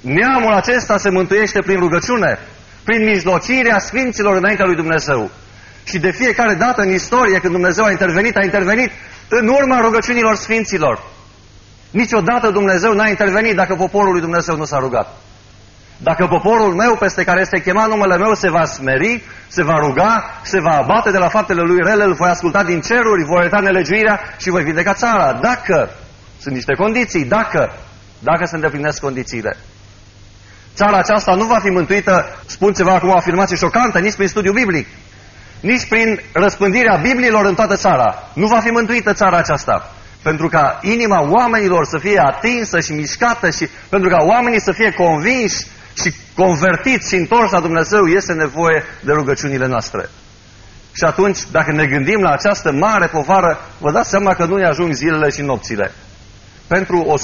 [0.00, 2.38] Neamul acesta se mântuiește prin rugăciune,
[2.84, 5.30] prin mijlocirea Sfinților înaintea lui Dumnezeu.
[5.84, 8.90] Și de fiecare dată în istorie, când Dumnezeu a intervenit, a intervenit
[9.28, 11.02] în urma rugăciunilor Sfinților.
[11.90, 15.08] Niciodată Dumnezeu n-a intervenit dacă poporul lui Dumnezeu nu s-a rugat.
[15.96, 20.40] Dacă poporul meu, peste care este chemat numele meu, se va smeri, se va ruga,
[20.42, 23.60] se va abate de la faptele lui rele, îl voi asculta din ceruri, voi uita
[23.60, 25.32] nelegiuirea și voi vindeca țara.
[25.32, 25.90] Dacă
[26.40, 27.72] sunt niște condiții, dacă,
[28.18, 29.56] dacă se îndeplinesc condițiile.
[30.74, 34.52] Țara aceasta nu va fi mântuită, spun ceva acum o afirmație șocantă, nici prin studiu
[34.52, 34.86] biblic,
[35.60, 38.28] nici prin răspândirea Bibliilor în toată țara.
[38.32, 39.92] Nu va fi mântuită țara aceasta.
[40.22, 44.90] Pentru ca inima oamenilor să fie atinsă și mișcată și pentru ca oamenii să fie
[44.92, 45.56] convinși
[46.02, 50.08] și convertiți și întorși la Dumnezeu, este nevoie de rugăciunile noastre.
[50.92, 54.66] Și atunci, dacă ne gândim la această mare povară, vă dați seama că nu ne
[54.66, 55.92] ajung zilele și nopțile
[56.66, 57.16] pentru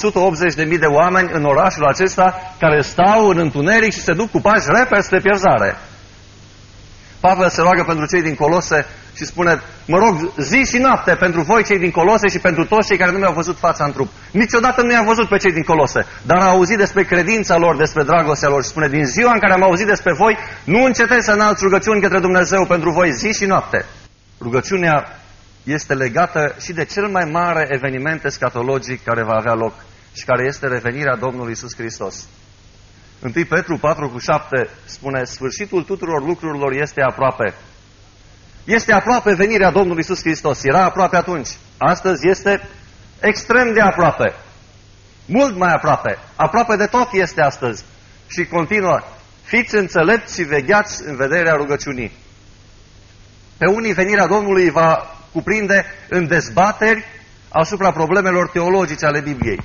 [0.65, 4.65] 180.000 de oameni în orașul acesta care stau în întuneric și se duc cu pași
[4.67, 5.77] repede spre pierzare.
[7.19, 11.41] Pavel se roagă pentru cei din Colose și spune, mă rog, zi și noapte pentru
[11.41, 14.09] voi cei din Colose și pentru toți cei care nu mi-au văzut fața în trup.
[14.31, 18.03] Niciodată nu i-am văzut pe cei din Colose, dar am auzit despre credința lor, despre
[18.03, 21.31] dragostea lor și spune, din ziua în care am auzit despre voi, nu încetez să
[21.31, 23.85] înalți rugăciuni către Dumnezeu pentru voi zi și noapte.
[24.41, 25.20] Rugăciunea
[25.63, 29.73] este legată și de cel mai mare eveniment escatologic care va avea loc
[30.13, 32.27] și care este revenirea Domnului Isus Hristos.
[33.23, 37.53] 1 Petru 4 cu 7 spune, sfârșitul tuturor lucrurilor este aproape.
[38.63, 40.63] Este aproape venirea Domnului Isus Hristos.
[40.63, 41.49] Era aproape atunci.
[41.77, 42.69] Astăzi este
[43.19, 44.33] extrem de aproape.
[45.25, 46.17] Mult mai aproape.
[46.35, 47.83] Aproape de tot este astăzi.
[48.27, 48.99] Și continuă,
[49.43, 52.11] fiți înțelepți și vegheați în vederea rugăciunii.
[53.57, 57.05] Pe unii venirea Domnului va cuprinde în dezbateri
[57.49, 59.59] asupra problemelor teologice ale Bibliei.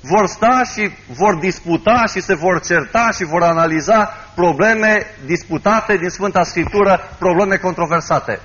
[0.00, 4.04] Vor sta și vor disputa și se vor certa și vor analiza
[4.34, 8.40] probleme disputate din Sfânta Scriptură, probleme controversate.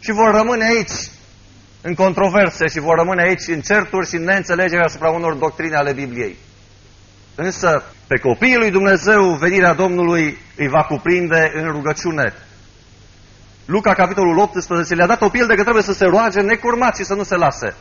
[0.00, 1.10] Și vor rămâne aici
[1.82, 5.92] în controverse și vor rămâne aici în certuri și în neînțelegere asupra unor doctrine ale
[5.92, 6.36] Bibliei.
[7.34, 12.32] Însă, pe copiii lui Dumnezeu, venirea Domnului îi va cuprinde în rugăciune.
[13.66, 17.14] Luca, capitolul 18, le-a dat o pildă că trebuie să se roage necurmat și să
[17.14, 17.74] nu se lase.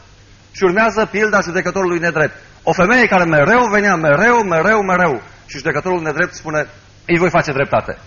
[0.52, 2.36] Și urmează pilda judecătorului nedrept.
[2.64, 5.22] O femeie care mereu venea, mereu, mereu, mereu.
[5.46, 6.68] Și judecătorul nedrept spune,
[7.06, 7.98] îi voi face dreptate.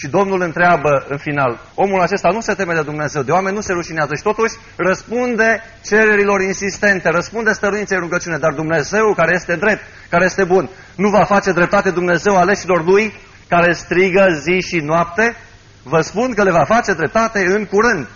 [0.00, 3.60] Și Domnul întreabă în final, omul acesta nu se teme de Dumnezeu, de oameni nu
[3.60, 9.82] se rușinează și totuși răspunde cererilor insistente, răspunde stăruinței rugăciune, dar Dumnezeu care este drept,
[10.10, 13.14] care este bun, nu va face dreptate Dumnezeu aleșilor lui
[13.48, 15.36] care strigă zi și noapte?
[15.82, 18.08] Vă spun că le va face dreptate în curând.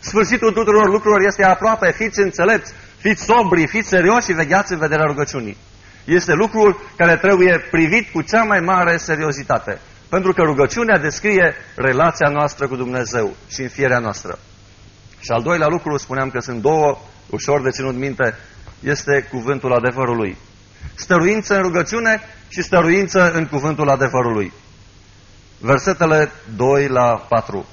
[0.00, 5.04] Sfârșitul tuturor lucrurilor este aproape, fiți înțelepți, fiți sobri, fiți serioși și vegheați în vederea
[5.04, 5.56] rugăciunii.
[6.04, 9.78] Este lucrul care trebuie privit cu cea mai mare seriozitate.
[10.08, 14.38] Pentru că rugăciunea descrie relația noastră cu Dumnezeu și înfierea noastră.
[15.18, 16.98] Și al doilea lucru, spuneam că sunt două,
[17.30, 18.38] ușor de ținut minte,
[18.80, 20.36] este cuvântul adevărului.
[20.94, 24.52] Stăruință în rugăciune și stăruință în cuvântul adevărului.
[25.60, 27.66] Versetele 2 la 4.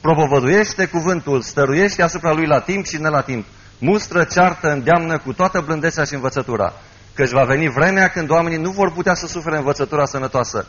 [0.00, 3.46] Propovăduiește cuvântul, stăruiește asupra lui la timp și ne la timp.
[3.78, 6.72] Mustră, ceartă, îndeamnă cu toată blândețea și învățătura.
[7.14, 10.66] Căci va veni vremea când oamenii nu vor putea să sufere învățătura sănătoasă,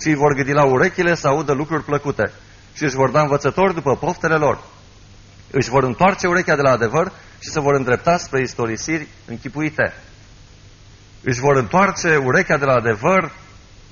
[0.00, 2.32] ci vor gâdi la urechile să audă lucruri plăcute
[2.74, 4.58] și își vor da învățători după poftele lor.
[5.50, 9.94] Își vor întoarce urechea de la adevăr și se vor îndrepta spre istorisiri închipuite.
[11.22, 13.32] Își vor întoarce urechea de la adevăr,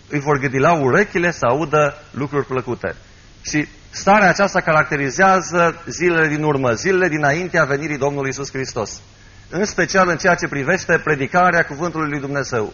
[0.09, 2.95] îi vor gâdi la urechile să audă lucruri plăcute.
[3.43, 9.01] Și starea aceasta caracterizează zilele din urmă, zilele dinaintea venirii Domnului Isus Hristos.
[9.51, 12.73] În special în ceea ce privește predicarea Cuvântului Lui Dumnezeu.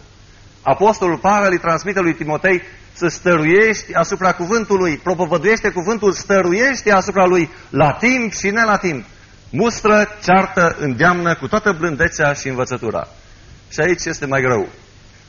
[0.61, 2.61] Apostolul Pavel îi transmite lui Timotei
[2.93, 9.05] să stăruiești asupra cuvântului, propovăduiește cuvântul, stăruiește asupra lui la timp și ne la timp.
[9.51, 13.07] Mustră, ceartă, îndeamnă cu toată blândețea și învățătura.
[13.69, 14.69] Și aici este mai greu.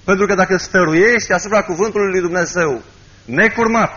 [0.04, 2.82] Pentru că dacă stăruiești asupra cuvântului lui Dumnezeu,
[3.24, 3.90] necurmat,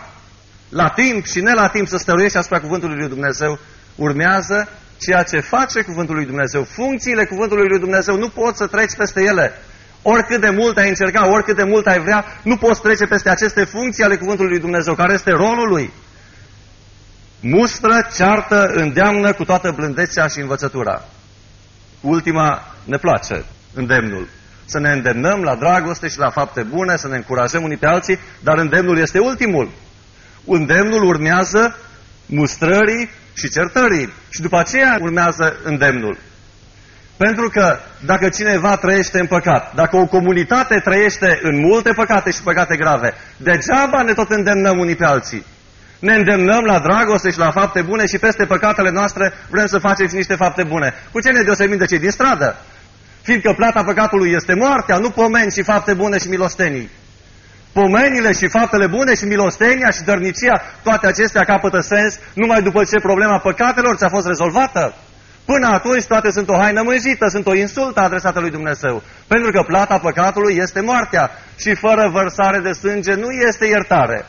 [0.68, 3.58] la timp și ne la timp să stăruiești asupra cuvântului lui Dumnezeu,
[3.96, 6.62] urmează ceea ce face cuvântul lui Dumnezeu.
[6.62, 9.52] Funcțiile cuvântului lui Dumnezeu nu poți să treci peste ele.
[10.02, 13.64] Oricât de mult ai încerca, oricât de mult ai vrea, nu poți trece peste aceste
[13.64, 15.92] funcții ale Cuvântului lui Dumnezeu, care este rolul lui.
[17.40, 21.04] Mustră, ceartă, îndeamnă cu toată blândețea și învățătura.
[22.00, 24.28] Ultima ne place, îndemnul.
[24.66, 28.18] Să ne îndemnăm la dragoste și la fapte bune, să ne încurajăm unii pe alții,
[28.40, 29.70] dar îndemnul este ultimul.
[30.44, 31.76] Îndemnul urmează
[32.26, 34.12] mustrării și certării.
[34.28, 36.18] Și după aceea urmează îndemnul.
[37.16, 42.42] Pentru că dacă cineva trăiește în păcat, dacă o comunitate trăiește în multe păcate și
[42.42, 45.44] păcate grave, degeaba ne tot îndemnăm unii pe alții.
[45.98, 50.14] Ne îndemnăm la dragoste și la fapte bune și peste păcatele noastre vrem să faceți
[50.14, 50.94] niște fapte bune.
[51.12, 52.56] Cu ce ne deosebim de cei din stradă?
[53.26, 56.90] Fiindcă plata păcatului este moartea, nu pomeni și fapte bune și milostenii.
[57.72, 63.06] Pomenile și faptele bune și milostenia și dărnicia, toate acestea capătă sens numai după ce
[63.08, 64.94] problema păcatelor ți-a fost rezolvată.
[65.44, 69.02] Până atunci toate sunt o haină mânjită, sunt o insultă adresată lui Dumnezeu.
[69.26, 74.26] Pentru că plata păcatului este moartea și fără vărsare de sânge nu este iertare.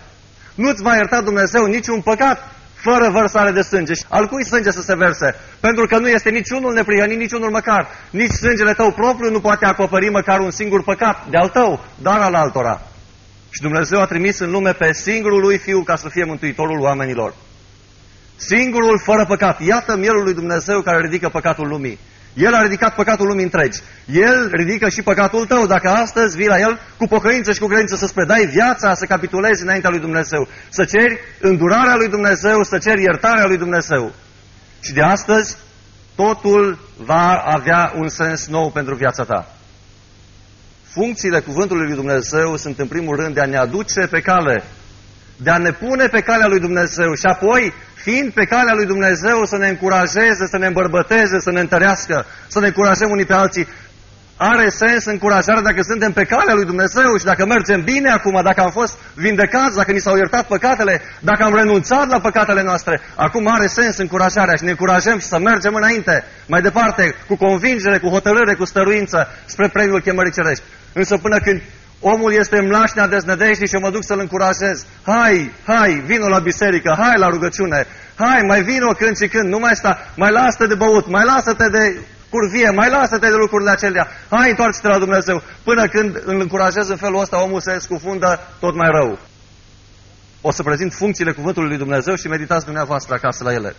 [0.56, 2.38] Nu-ți va ierta Dumnezeu niciun păcat
[2.82, 3.94] fără vărsare de sânge.
[4.10, 5.36] Al cui sânge să se verse?
[5.60, 7.88] Pentru că nu este niciunul neprihănit, niciunul măcar.
[8.10, 12.20] Nici sângele tău propriu nu poate acoperi măcar un singur păcat de al tău, dar
[12.20, 12.82] al altora.
[13.50, 17.34] Și Dumnezeu a trimis în lume pe singurul lui Fiu ca să fie mântuitorul oamenilor.
[18.36, 19.62] Singurul fără păcat.
[19.62, 22.00] Iată mielul lui Dumnezeu care ridică păcatul lumii.
[22.38, 23.80] El a ridicat păcatul lumii întregi.
[24.06, 25.66] El ridică și păcatul tău.
[25.66, 29.62] Dacă astăzi vii la El cu pocăință și cu credință să-ți predai viața, să capitulezi
[29.62, 34.14] înaintea lui Dumnezeu, să ceri îndurarea lui Dumnezeu, să ceri iertarea lui Dumnezeu.
[34.80, 35.58] Și de astăzi
[36.16, 39.48] totul va avea un sens nou pentru viața ta.
[40.84, 44.64] Funcțiile cuvântului lui Dumnezeu sunt în primul rând de a ne aduce pe cale,
[45.38, 47.74] de a ne pune pe calea lui Dumnezeu și apoi
[48.08, 52.60] fiind pe calea lui Dumnezeu să ne încurajeze, să ne îmbărbăteze, să ne întărească, să
[52.60, 53.68] ne încurajăm unii pe alții.
[54.38, 58.62] Are sens încurajarea dacă suntem pe calea lui Dumnezeu și dacă mergem bine acum, dacă
[58.62, 63.48] am fost vindecați, dacă ni s-au iertat păcatele, dacă am renunțat la păcatele noastre, acum
[63.48, 68.10] are sens încurajarea și ne încurajăm și să mergem înainte, mai departe, cu convingere, cu
[68.10, 70.64] hotărâre, cu stăruință, spre premiul chemării cerești.
[70.94, 71.62] Însă până când
[72.00, 74.86] Omul este în mlașnea deznădejdii și eu mă duc să-l încurajez.
[75.06, 79.60] Hai, hai, vino la biserică, hai la rugăciune, hai, mai vino când și când, nu
[79.60, 84.08] mai sta, mai lasă-te de băut, mai lasă-te de curvie, mai lasă-te de lucrurile acelea,
[84.30, 85.42] hai, întoarce-te la Dumnezeu.
[85.64, 89.20] Până când îl încurajez în felul ăsta, omul se scufundă tot mai rău.
[90.42, 93.76] O să prezint funcțiile cuvântului lui Dumnezeu și meditați dumneavoastră acasă la ele.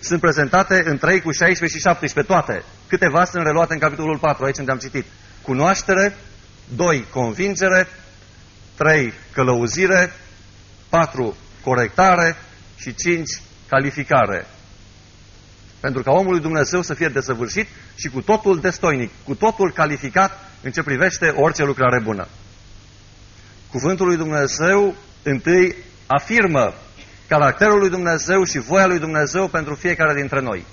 [0.00, 2.62] Sunt prezentate în 3 cu 16 și 17 toate.
[2.88, 5.06] Câteva sunt reluate în capitolul 4, aici unde am citit.
[5.42, 6.16] Cunoaștere,
[6.76, 7.06] 2.
[7.10, 7.88] Convingere,
[8.76, 9.12] 3.
[9.32, 10.12] Călăuzire,
[10.88, 11.36] 4.
[11.64, 12.36] Corectare
[12.76, 13.24] și 5.
[13.68, 14.46] Calificare.
[15.80, 20.50] Pentru ca omul lui Dumnezeu să fie desăvârșit și cu totul destoinic, cu totul calificat
[20.62, 22.28] în ce privește orice lucrare bună.
[23.70, 26.74] Cuvântul lui Dumnezeu întâi afirmă
[27.28, 30.64] caracterul lui Dumnezeu și voia lui Dumnezeu pentru fiecare dintre noi.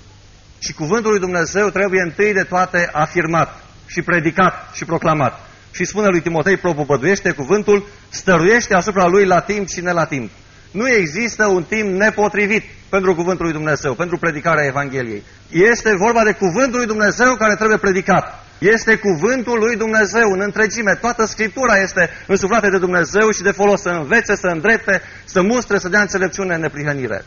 [0.58, 5.47] Și cuvântul lui Dumnezeu trebuie întâi de toate afirmat și predicat și proclamat.
[5.70, 10.30] Și spune lui Timotei, propovăduiește cuvântul, stăruiește asupra lui la timp și ne la timp.
[10.70, 15.22] Nu există un timp nepotrivit pentru cuvântul lui Dumnezeu, pentru predicarea Evangheliei.
[15.50, 18.44] Este vorba de cuvântul lui Dumnezeu care trebuie predicat.
[18.58, 20.94] Este cuvântul lui Dumnezeu în întregime.
[20.94, 25.78] Toată Scriptura este însuflată de Dumnezeu și de folos să învețe, să îndrepte, să mustre,
[25.78, 27.24] să dea înțelepciune în neprihănire.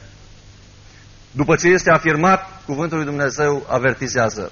[1.31, 4.51] După ce este afirmat, cuvântul lui Dumnezeu avertizează.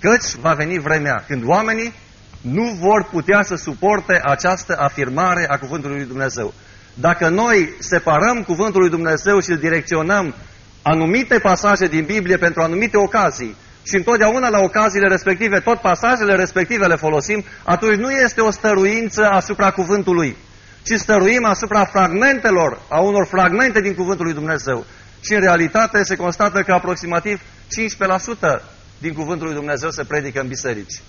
[0.00, 1.92] Căci va veni vremea când oamenii
[2.40, 6.54] nu vor putea să suporte această afirmare a cuvântului lui Dumnezeu.
[6.94, 10.34] Dacă noi separăm cuvântul lui Dumnezeu și îl direcționăm
[10.82, 16.86] anumite pasaje din Biblie pentru anumite ocazii și întotdeauna la ocaziile respective tot pasajele respective
[16.86, 20.36] le folosim, atunci nu este o stăruință asupra cuvântului,
[20.82, 24.84] ci stăruim asupra fragmentelor, a unor fragmente din cuvântul lui Dumnezeu.
[25.20, 28.62] Și în realitate se constată că aproximativ 15%
[28.98, 31.00] din cuvântul lui Dumnezeu se predică în biserici.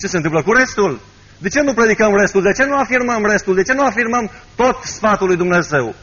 [0.00, 1.00] Ce se întâmplă cu restul?
[1.38, 2.42] De ce nu predicăm restul?
[2.42, 3.54] De ce nu afirmăm restul?
[3.54, 5.94] De ce nu afirmăm tot sfatul lui Dumnezeu?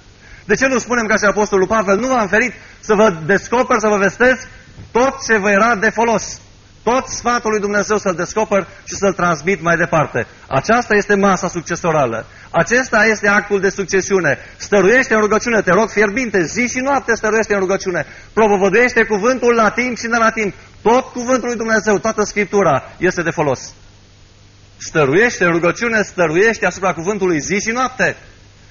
[0.45, 3.87] De ce nu spunem ca și Apostolul Pavel, nu v-am ferit să vă descoper, să
[3.87, 4.47] vă vestesc
[4.91, 6.41] tot ce vă era de folos.
[6.83, 10.27] Tot sfatul lui Dumnezeu să-l descoper și să-l transmit mai departe.
[10.47, 12.25] Aceasta este masa succesorală.
[12.51, 14.37] Acesta este actul de succesiune.
[14.57, 18.05] Stăruiește în rugăciune, te rog fierbinte, zi și noapte stăruiește în rugăciune.
[18.33, 20.53] Propovăduiește cuvântul la timp și ne la timp.
[20.81, 23.73] Tot cuvântul lui Dumnezeu, toată Scriptura este de folos.
[24.77, 28.15] Stăruiește în rugăciune, stăruiește asupra cuvântului zi și noapte.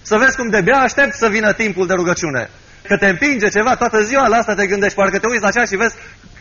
[0.03, 2.51] Să vezi cum de bea aștept să vină timpul de rugăciune.
[2.83, 5.69] Că te împinge ceva toată ziua, la asta te gândești, parcă te uiți la ceas
[5.69, 5.95] și vezi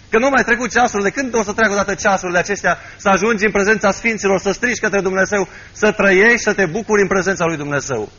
[0.10, 3.52] că nu mai trecut ceasurile, când o să treacă odată ceasurile acestea, să ajungi în
[3.52, 8.10] prezența Sfinților, să strigi către Dumnezeu, să trăiești, să te bucuri în prezența lui Dumnezeu.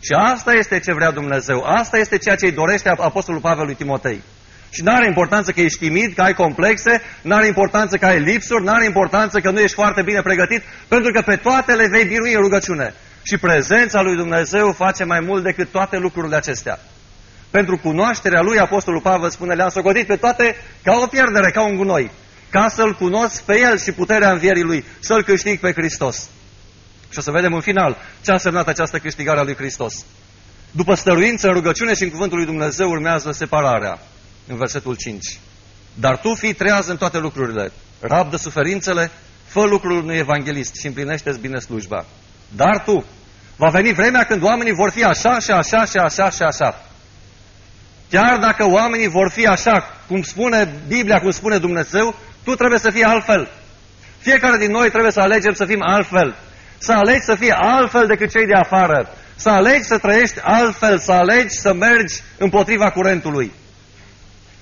[0.00, 3.74] Și asta este ce vrea Dumnezeu, asta este ceea ce îi dorește Apostolul Pavel lui
[3.74, 4.22] Timotei.
[4.70, 8.20] Și nu are importanță că ești timid, că ai complexe, nu are importanță că ai
[8.20, 11.88] lipsuri, nu are importanță că nu ești foarte bine pregătit, pentru că pe toate le
[11.88, 12.94] vei birui în rugăciune.
[13.22, 16.78] Și prezența lui Dumnezeu face mai mult decât toate lucrurile acestea.
[17.50, 21.76] Pentru cunoașterea lui, Apostolul Pavel spune, le-am socotit pe toate ca o pierdere, ca un
[21.76, 22.10] gunoi,
[22.50, 26.28] ca să-L cunosc pe El și puterea învierii Lui, să-L câștig pe Hristos.
[27.10, 30.04] Și o să vedem în final ce a însemnat această câștigare a lui Hristos.
[30.70, 33.98] După stăruință în rugăciune și în cuvântul lui Dumnezeu urmează separarea
[34.48, 35.38] în versetul 5.
[35.94, 39.10] Dar tu fii treaz în toate lucrurile, rabdă suferințele,
[39.46, 42.04] fă lucrul unui evanghelist și împlinește-ți bine slujba.
[42.56, 43.04] Dar tu,
[43.56, 46.82] va veni vremea când oamenii vor fi așa și așa și așa și așa.
[48.10, 52.90] Chiar dacă oamenii vor fi așa, cum spune Biblia, cum spune Dumnezeu, tu trebuie să
[52.90, 53.48] fii altfel.
[54.18, 56.34] Fiecare din noi trebuie să alegem să fim altfel.
[56.78, 59.14] Să alegi să fii altfel decât cei de afară.
[59.36, 63.52] Să alegi să trăiești altfel, să alegi să mergi împotriva curentului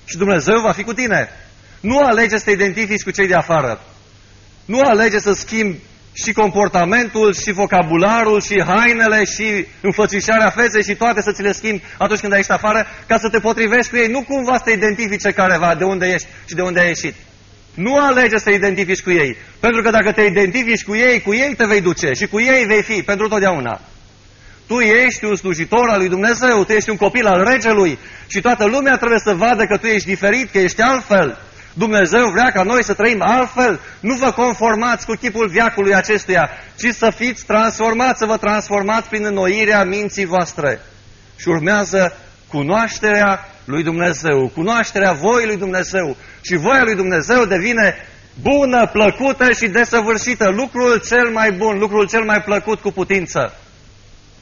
[0.09, 1.29] și Dumnezeu va fi cu tine.
[1.79, 3.81] Nu alege să te identifici cu cei de afară.
[4.65, 5.77] Nu alege să schimbi
[6.13, 11.83] și comportamentul, și vocabularul, și hainele, și înfățișarea feței și toate să ți le schimbi
[11.97, 14.07] atunci când ești afară, ca să te potrivești cu ei.
[14.07, 17.15] Nu cumva să te identifice careva de unde ești și de unde ai ieșit.
[17.73, 19.37] Nu alege să te identifici cu ei.
[19.59, 22.65] Pentru că dacă te identifici cu ei, cu ei te vei duce și cu ei
[22.65, 23.81] vei fi pentru totdeauna.
[24.67, 27.97] Tu ești un slujitor al lui Dumnezeu, tu ești un copil al regelui
[28.27, 31.37] și toată lumea trebuie să vadă că tu ești diferit, că ești altfel.
[31.73, 33.79] Dumnezeu vrea ca noi să trăim altfel.
[33.99, 39.25] Nu vă conformați cu chipul viacului acestuia, ci să fiți transformați, să vă transformați prin
[39.25, 40.79] înnoirea minții voastre.
[41.35, 46.17] Și urmează cunoașterea lui Dumnezeu, cunoașterea voii lui Dumnezeu.
[46.41, 47.95] Și voia lui Dumnezeu devine
[48.41, 50.49] bună, plăcută și desăvârșită.
[50.49, 53.53] Lucrul cel mai bun, lucrul cel mai plăcut cu putință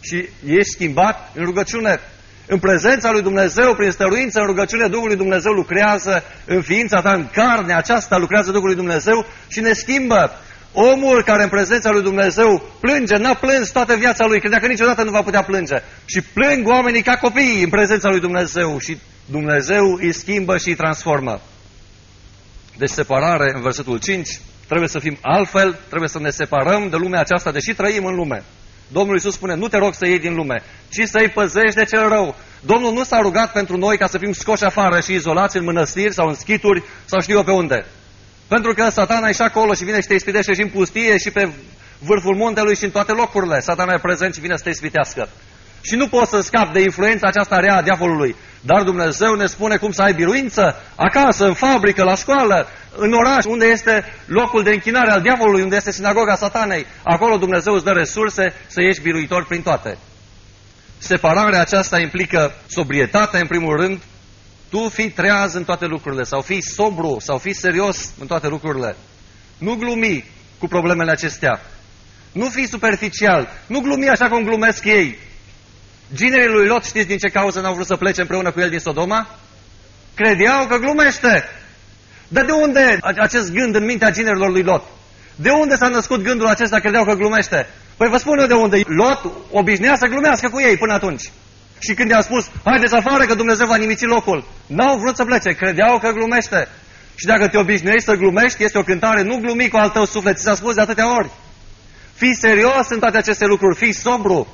[0.07, 1.99] și ești schimbat în rugăciune.
[2.47, 7.13] În prezența lui Dumnezeu, prin stăruință, în rugăciune, Duhul lui Dumnezeu lucrează în ființa ta,
[7.13, 10.31] în carne aceasta lucrează Duhul lui Dumnezeu și ne schimbă.
[10.73, 15.03] Omul care în prezența lui Dumnezeu plânge, n-a plâns toată viața lui, credea că niciodată
[15.03, 15.75] nu va putea plânge.
[16.05, 20.75] Și plâng oamenii ca copii în prezența lui Dumnezeu și Dumnezeu îi schimbă și îi
[20.75, 21.41] transformă.
[22.77, 24.27] Deci separare, în versetul 5,
[24.67, 28.43] trebuie să fim altfel, trebuie să ne separăm de lumea aceasta, deși trăim în lume.
[28.87, 32.09] Domnul Iisus spune, nu te rog să iei din lume, ci să-i păzești de cel
[32.09, 32.35] rău.
[32.61, 36.13] Domnul nu s-a rugat pentru noi ca să fim scoși afară și izolați în mănăstiri
[36.13, 37.85] sau în schituri sau știu eu pe unde.
[38.47, 41.31] Pentru că satana e și acolo și vine și te ispitește și în pustie și
[41.31, 41.49] pe
[41.99, 43.59] vârful muntelui și în toate locurile.
[43.59, 45.29] Satana e prezent și vine să te ispitească.
[45.87, 48.35] Și nu poți să scapi de influența aceasta rea a diavolului.
[48.61, 52.67] Dar Dumnezeu ne spune cum să ai biruință acasă, în fabrică, la școală,
[52.97, 56.85] în oraș, unde este locul de închinare al diavolului, unde este sinagoga satanei.
[57.03, 59.97] Acolo Dumnezeu îți dă resurse să ieși biruitor prin toate.
[60.97, 64.01] Separarea aceasta implică sobrietate, în primul rând,
[64.69, 68.95] tu fii treaz în toate lucrurile, sau fii sobru, sau fii serios în toate lucrurile.
[69.57, 70.25] Nu glumi
[70.59, 71.61] cu problemele acestea.
[72.31, 73.49] Nu fii superficial.
[73.67, 75.17] Nu glumi așa cum glumesc ei.
[76.13, 78.79] Ginerii lui Lot știți din ce cauză n-au vrut să plece împreună cu el din
[78.79, 79.27] Sodoma?
[80.15, 81.43] Credeau că glumește.
[82.27, 84.83] Dar de unde acest gând în mintea ginerilor lui Lot?
[85.35, 87.67] De unde s-a născut gândul acesta, credeau că glumește?
[87.97, 88.81] Păi vă spun eu de unde.
[88.87, 91.31] Lot obișnuia să glumească cu ei până atunci.
[91.79, 95.51] Și când i-a spus, haideți afară că Dumnezeu va nimici locul, n-au vrut să plece,
[95.51, 96.67] credeau că glumește.
[97.15, 100.35] Și dacă te obișnuiești să glumești, este o cântare, nu glumi cu al tău suflet,
[100.37, 101.29] ți s-a spus de atâtea ori.
[102.13, 104.47] Fii serios în toate aceste lucruri, fii sobru.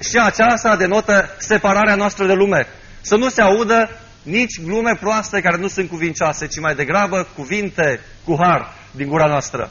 [0.00, 2.66] Și aceasta denotă separarea noastră de lume.
[3.00, 3.90] Să nu se audă
[4.22, 9.26] nici glume proaste care nu sunt cuvincioase, ci mai degrabă cuvinte cu har din gura
[9.26, 9.70] noastră.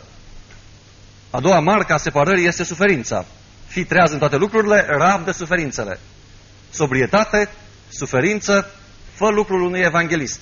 [1.30, 3.26] A doua marcă a separării este suferința.
[3.68, 6.00] Fii treaz în toate lucrurile, rabdă suferințele.
[6.70, 7.50] Sobrietate,
[7.90, 8.72] suferință,
[9.14, 10.40] fă lucrul unui evanghelist.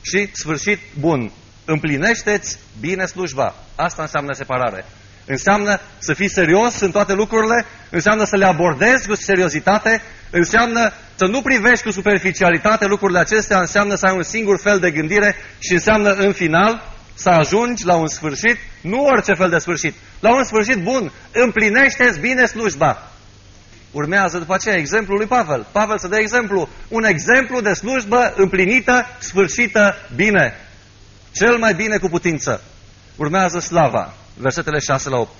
[0.00, 1.32] Și, sfârșit, bun,
[1.64, 3.54] împlinește-ți bine slujba.
[3.76, 4.84] Asta înseamnă separare.
[5.26, 11.26] Înseamnă să fii serios în toate lucrurile, înseamnă să le abordezi cu seriozitate, înseamnă să
[11.26, 15.72] nu privești cu superficialitate lucrurile acestea, înseamnă să ai un singur fel de gândire și
[15.72, 16.82] înseamnă în final
[17.14, 22.20] să ajungi la un sfârșit, nu orice fel de sfârșit, la un sfârșit bun, împlinește-ți
[22.20, 23.10] bine slujba.
[23.90, 25.66] Urmează după aceea exemplul lui Pavel.
[25.72, 30.54] Pavel să dă exemplu, un exemplu de slujbă împlinită, sfârșită, bine.
[31.32, 32.62] Cel mai bine cu putință.
[33.16, 35.30] Urmează slava versetele 6 la 8.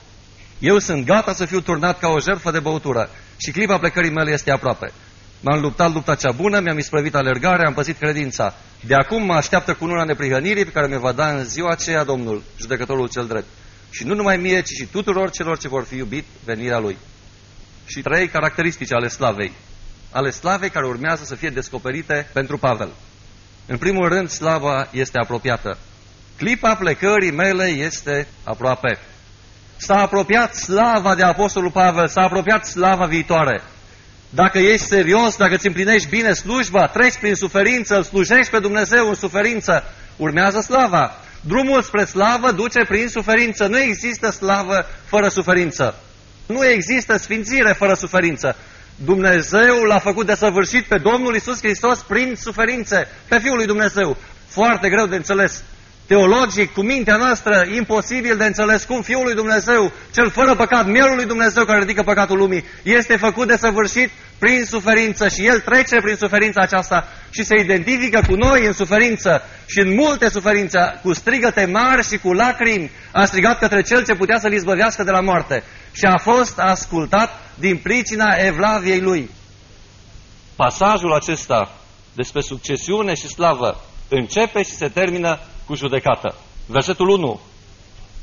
[0.59, 4.33] Eu sunt gata să fiu turnat ca o jertfă de băutură și clipa plecării mele
[4.33, 4.93] este aproape.
[5.41, 8.55] M-am luptat lupta cea bună, mi-am isprăvit alergarea, am păzit credința.
[8.87, 12.05] De acum mă așteaptă cu luna neprihănirii pe care mi va da în ziua aceea
[12.05, 13.47] Domnul, judecătorul cel drept.
[13.91, 16.97] Și nu numai mie, ci și tuturor celor ce vor fi iubit venirea Lui.
[17.87, 19.53] Și trei caracteristici ale slavei.
[20.11, 22.91] Ale slavei care urmează să fie descoperite pentru Pavel.
[23.67, 25.79] În primul rând, slava este apropiată.
[26.41, 28.99] Clipa plecării mele este aproape.
[29.77, 33.63] S-a apropiat slava de Apostolul Pavel, s-a apropiat slava viitoare.
[34.31, 39.09] Dacă ești serios, dacă îți împlinești bine slujba, treci prin suferință, îl slujești pe Dumnezeu
[39.09, 39.85] în suferință,
[40.17, 41.17] urmează slava.
[41.41, 43.67] Drumul spre slavă duce prin suferință.
[43.67, 45.95] Nu există slavă fără suferință.
[46.47, 48.57] Nu există sfințire fără suferință.
[48.95, 54.17] Dumnezeu l-a făcut de săvârșit pe Domnul Isus Hristos prin suferințe, pe Fiul lui Dumnezeu.
[54.49, 55.63] Foarte greu de înțeles
[56.13, 61.17] teologic, cu mintea noastră, imposibil de înțeles cum Fiul lui Dumnezeu, cel fără păcat, mielul
[61.17, 65.97] lui Dumnezeu care ridică păcatul lumii, este făcut de săvârșit prin suferință și El trece
[66.01, 71.13] prin suferința aceasta și se identifică cu noi în suferință și în multe suferințe, cu
[71.13, 75.21] strigăte mari și cu lacrimi, a strigat către Cel ce putea să-L izbăvească de la
[75.21, 79.31] moarte și a fost ascultat din pricina evlaviei Lui.
[80.57, 81.71] Pasajul acesta
[82.15, 85.39] despre succesiune și slavă începe și se termină
[85.71, 86.35] cu judecată.
[86.67, 87.41] Versetul 1.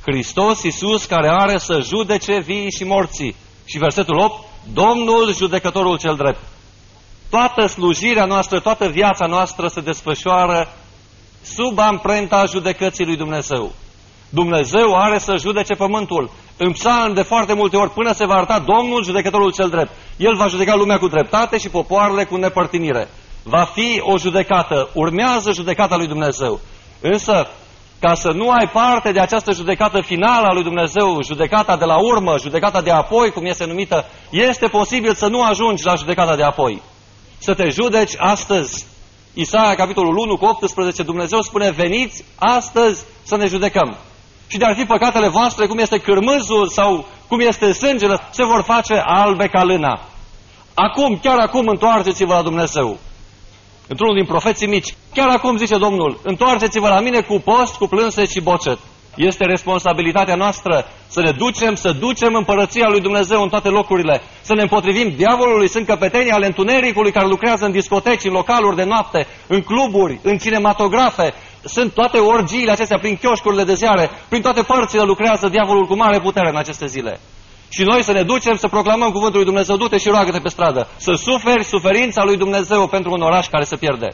[0.05, 3.35] Hristos Iisus care are să judece vii și morții.
[3.65, 4.43] Și versetul 8.
[4.73, 6.39] Domnul judecătorul cel drept.
[7.29, 10.73] Toată slujirea noastră, toată viața noastră se desfășoară
[11.41, 13.71] sub amprenta judecății lui Dumnezeu.
[14.29, 16.31] Dumnezeu are să judece pământul.
[16.57, 19.91] În psalm de foarte multe ori, până se va arăta Domnul judecătorul cel drept.
[20.17, 23.07] El va judeca lumea cu dreptate și popoarele cu nepărtinire.
[23.43, 24.89] Va fi o judecată.
[24.93, 26.59] Urmează judecata lui Dumnezeu.
[27.01, 27.47] Însă,
[27.99, 31.97] ca să nu ai parte de această judecată finală a lui Dumnezeu, judecata de la
[31.97, 36.43] urmă, judecata de apoi, cum este numită, este posibil să nu ajungi la judecata de
[36.43, 36.81] apoi.
[37.37, 38.85] Să te judeci astăzi.
[39.33, 43.97] Isaia, capitolul 1 cu 18, Dumnezeu spune, veniți astăzi să ne judecăm.
[44.47, 49.01] Și de-ar fi păcatele voastre, cum este cârmâzul sau cum este sângele, se vor face
[49.05, 50.01] albe ca lâna.
[50.73, 52.97] Acum, chiar acum, întoarceți-vă la Dumnezeu
[53.87, 54.95] într-unul din profeții mici.
[55.13, 58.77] Chiar acum zice Domnul, întoarceți-vă la mine cu post, cu plânse și bocet.
[59.15, 64.53] Este responsabilitatea noastră să ne ducem, să ducem împărăția lui Dumnezeu în toate locurile, să
[64.53, 69.27] ne împotrivim diavolului, sunt căpetenii ale întunericului care lucrează în discoteci, în localuri de noapte,
[69.47, 71.33] în cluburi, în cinematografe,
[71.63, 76.19] sunt toate orgiile acestea prin chioșcurile de ziare, prin toate părțile lucrează diavolul cu mare
[76.19, 77.19] putere în aceste zile.
[77.69, 80.87] Și noi să ne ducem să proclamăm cuvântul lui Dumnezeu, du-te și roagă-te pe stradă,
[80.97, 84.07] să suferi suferința lui Dumnezeu pentru un oraș care se pierde.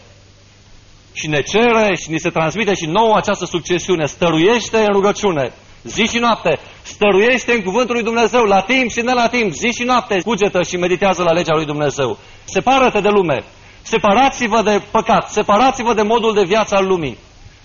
[1.14, 6.04] Și ne cere și ni se transmite și nouă această succesiune, stăruiește în rugăciune, zi
[6.04, 9.84] și noapte, stăruiește în cuvântul lui Dumnezeu, la timp și ne la timp, zi și
[9.84, 12.18] noapte, cugetă și meditează la legea lui Dumnezeu.
[12.43, 13.43] Separă-te de lume,
[13.82, 17.18] separați-vă de păcat, separați-vă de modul de viață al lumii.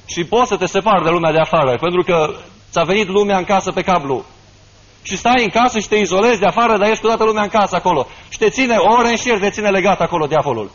[0.07, 2.35] Și poți să te separi de lumea de afară, pentru că
[2.71, 4.25] ți-a venit lumea în casă pe cablu.
[5.09, 7.49] Și stai în casă și te izolezi de afară, dar ești cu toată lumea în
[7.49, 8.07] casă acolo.
[8.29, 10.71] Și te ține ore în șir, te ține legat acolo diavolul.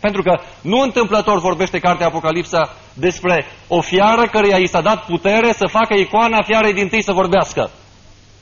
[0.00, 5.52] Pentru că nu întâmplător vorbește cartea Apocalipsa despre o fiară care i s-a dat putere
[5.52, 7.70] să facă icoana fiarei din tâi să vorbească.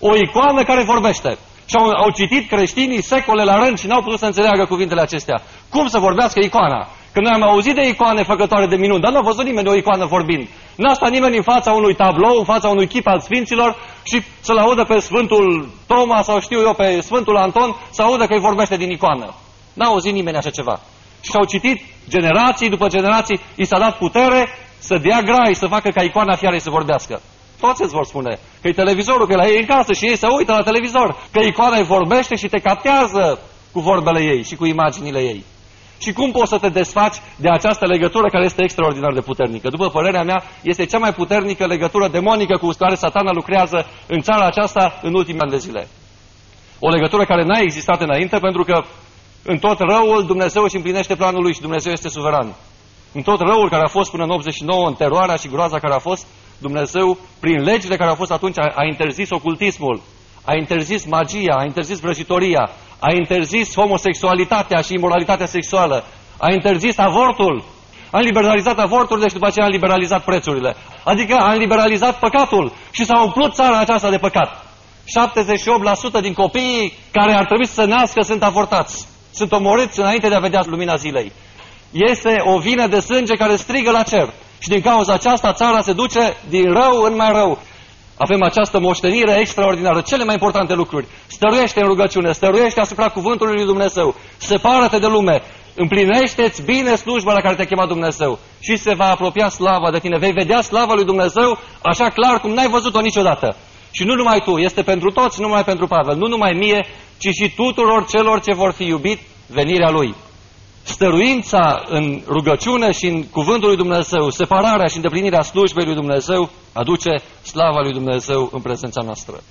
[0.00, 1.38] O icoană care vorbește.
[1.66, 5.42] Și au, au citit creștinii secole la rând și n-au putut să înțeleagă cuvintele acestea.
[5.70, 6.88] Cum să vorbească icoana?
[7.14, 9.70] Că noi am auzit de icoane făcătoare de minuni, dar nu a văzut nimeni de
[9.70, 10.48] o icoană vorbind.
[10.76, 14.58] N-a stat nimeni în fața unui tablou, în fața unui chip al Sfinților și să-l
[14.58, 18.76] audă pe Sfântul Toma sau știu eu pe Sfântul Anton să audă că îi vorbește
[18.76, 19.34] din icoană.
[19.72, 20.80] N-a auzit nimeni așa ceva.
[21.20, 24.48] Și au citit generații după generații, i s-a dat putere
[24.78, 27.20] să dea grai, să facă ca icoana fiarei să vorbească.
[27.60, 30.16] Toți îți vor spune că e televizorul, că e la ei în casă și ei
[30.16, 33.38] se uită la televizor, că icoana îi vorbește și te captează
[33.72, 35.44] cu vorbele ei și cu imaginile ei.
[35.98, 39.68] Și cum poți să te desfaci de această legătură care este extraordinar de puternică?
[39.68, 44.46] După părerea mea, este cea mai puternică legătură demonică cu care satana lucrează în țara
[44.46, 45.88] aceasta în ultimii ani de zile.
[46.78, 48.84] O legătură care n-a existat înainte pentru că
[49.42, 52.54] în tot răul Dumnezeu își împlinește planul lui și Dumnezeu este suveran.
[53.12, 55.98] În tot răul care a fost până în 89, în teroarea și groaza care a
[55.98, 56.26] fost,
[56.58, 60.00] Dumnezeu, prin legile care au fost atunci, a, a interzis ocultismul,
[60.44, 62.70] a interzis magia, a interzis vrăjitoria,
[63.06, 66.04] a interzis homosexualitatea și imoralitatea sexuală,
[66.38, 67.64] a interzis avortul,
[68.10, 70.76] a liberalizat avortul, deci după aceea a liberalizat prețurile.
[71.04, 74.66] Adică a liberalizat păcatul și s-a umplut țara aceasta de păcat.
[76.18, 79.06] 78% din copiii care ar trebui să nască sunt avortați.
[79.34, 81.32] Sunt omorâți înainte de a vedea lumina zilei.
[81.90, 84.32] Este o vină de sânge care strigă la cer.
[84.58, 87.58] Și din cauza aceasta țara se duce din rău în mai rău.
[88.16, 91.06] Avem această moștenire extraordinară, cele mai importante lucruri.
[91.26, 95.42] Stăruiește în rugăciune, stăruiește asupra cuvântului lui Dumnezeu, separă-te de lume,
[95.74, 100.18] împlinește-ți bine slujba la care te-a chemat Dumnezeu și se va apropia slava de tine.
[100.18, 103.56] Vei vedea slava lui Dumnezeu așa clar cum n-ai văzut-o niciodată.
[103.90, 106.86] Și nu numai tu, este pentru toți, nu numai pentru Pavel, nu numai mie,
[107.18, 110.14] ci și tuturor celor ce vor fi iubit venirea lui
[110.84, 117.10] stăruința în rugăciune și în cuvântul lui Dumnezeu, separarea și îndeplinirea slujbei lui Dumnezeu, aduce
[117.42, 119.42] slava lui Dumnezeu în prezența noastră.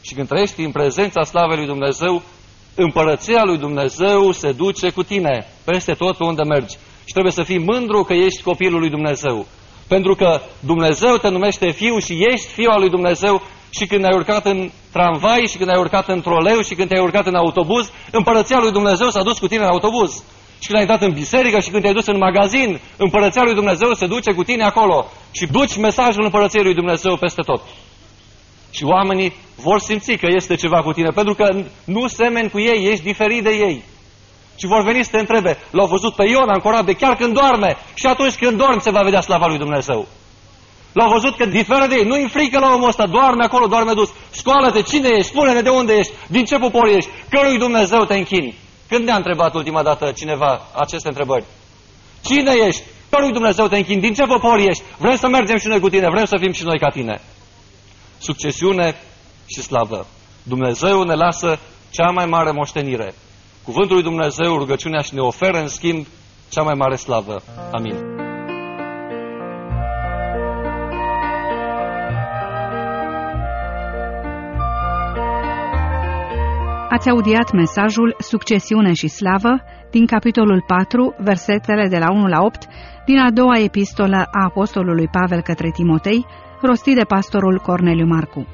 [0.00, 2.22] Și când trăiești în prezența slavei lui Dumnezeu,
[2.74, 6.76] împărăția lui Dumnezeu se duce cu tine peste tot pe unde mergi.
[7.04, 9.46] Și trebuie să fii mândru că ești copilul lui Dumnezeu.
[9.88, 14.14] Pentru că Dumnezeu te numește fiu și ești fiul al lui Dumnezeu și când ai
[14.14, 17.90] urcat în tramvai și când ai urcat în troleu și când te-ai urcat în autobuz,
[18.10, 20.22] împărăția lui Dumnezeu s-a dus cu tine în autobuz.
[20.60, 23.92] Și când ai intrat în biserică și când te-ai dus în magazin, împărăția lui Dumnezeu
[23.94, 27.62] se duce cu tine acolo și duci mesajul împărăției lui Dumnezeu peste tot.
[28.70, 29.32] Și oamenii
[29.62, 33.42] vor simți că este ceva cu tine, pentru că nu semeni cu ei, ești diferit
[33.42, 33.82] de ei.
[34.56, 37.76] Și vor veni să te întrebe, l-au văzut pe Iona în corabie chiar când doarme
[37.94, 40.06] și atunci când dormi se va vedea slava lui Dumnezeu.
[40.92, 44.10] L-au văzut că diferă de ei, nu-i frică la omul ăsta, doarme acolo, doarme dus.
[44.30, 48.54] Scoală-te, cine ești, spune-ne de unde ești, din ce popor ești, cărui Dumnezeu te închini.
[48.90, 51.44] Când ne-a întrebat ultima dată cineva aceste întrebări?
[52.24, 52.82] Cine ești?
[53.10, 54.00] Cărui Dumnezeu te închin?
[54.00, 54.82] Din ce popor ești?
[54.98, 57.20] Vrem să mergem și noi cu tine, vrem să fim și noi ca tine.
[58.18, 58.96] Succesiune
[59.46, 60.06] și slavă.
[60.42, 61.58] Dumnezeu ne lasă
[61.90, 63.14] cea mai mare moștenire.
[63.64, 66.06] Cuvântul lui Dumnezeu, rugăciunea și ne oferă în schimb
[66.48, 67.42] cea mai mare slavă.
[67.72, 68.29] Amin.
[76.90, 82.66] Ați audiat mesajul Succesiune și slavă din capitolul 4, versetele de la 1 la 8
[83.06, 86.26] din a doua epistolă a Apostolului Pavel către Timotei,
[86.62, 88.46] rostit de pastorul Corneliu Marcu.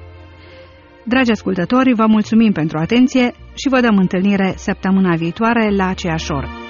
[1.05, 6.66] Dragi ascultători, vă mulțumim pentru atenție și vă dăm întâlnire săptămâna viitoare la aceeași oră.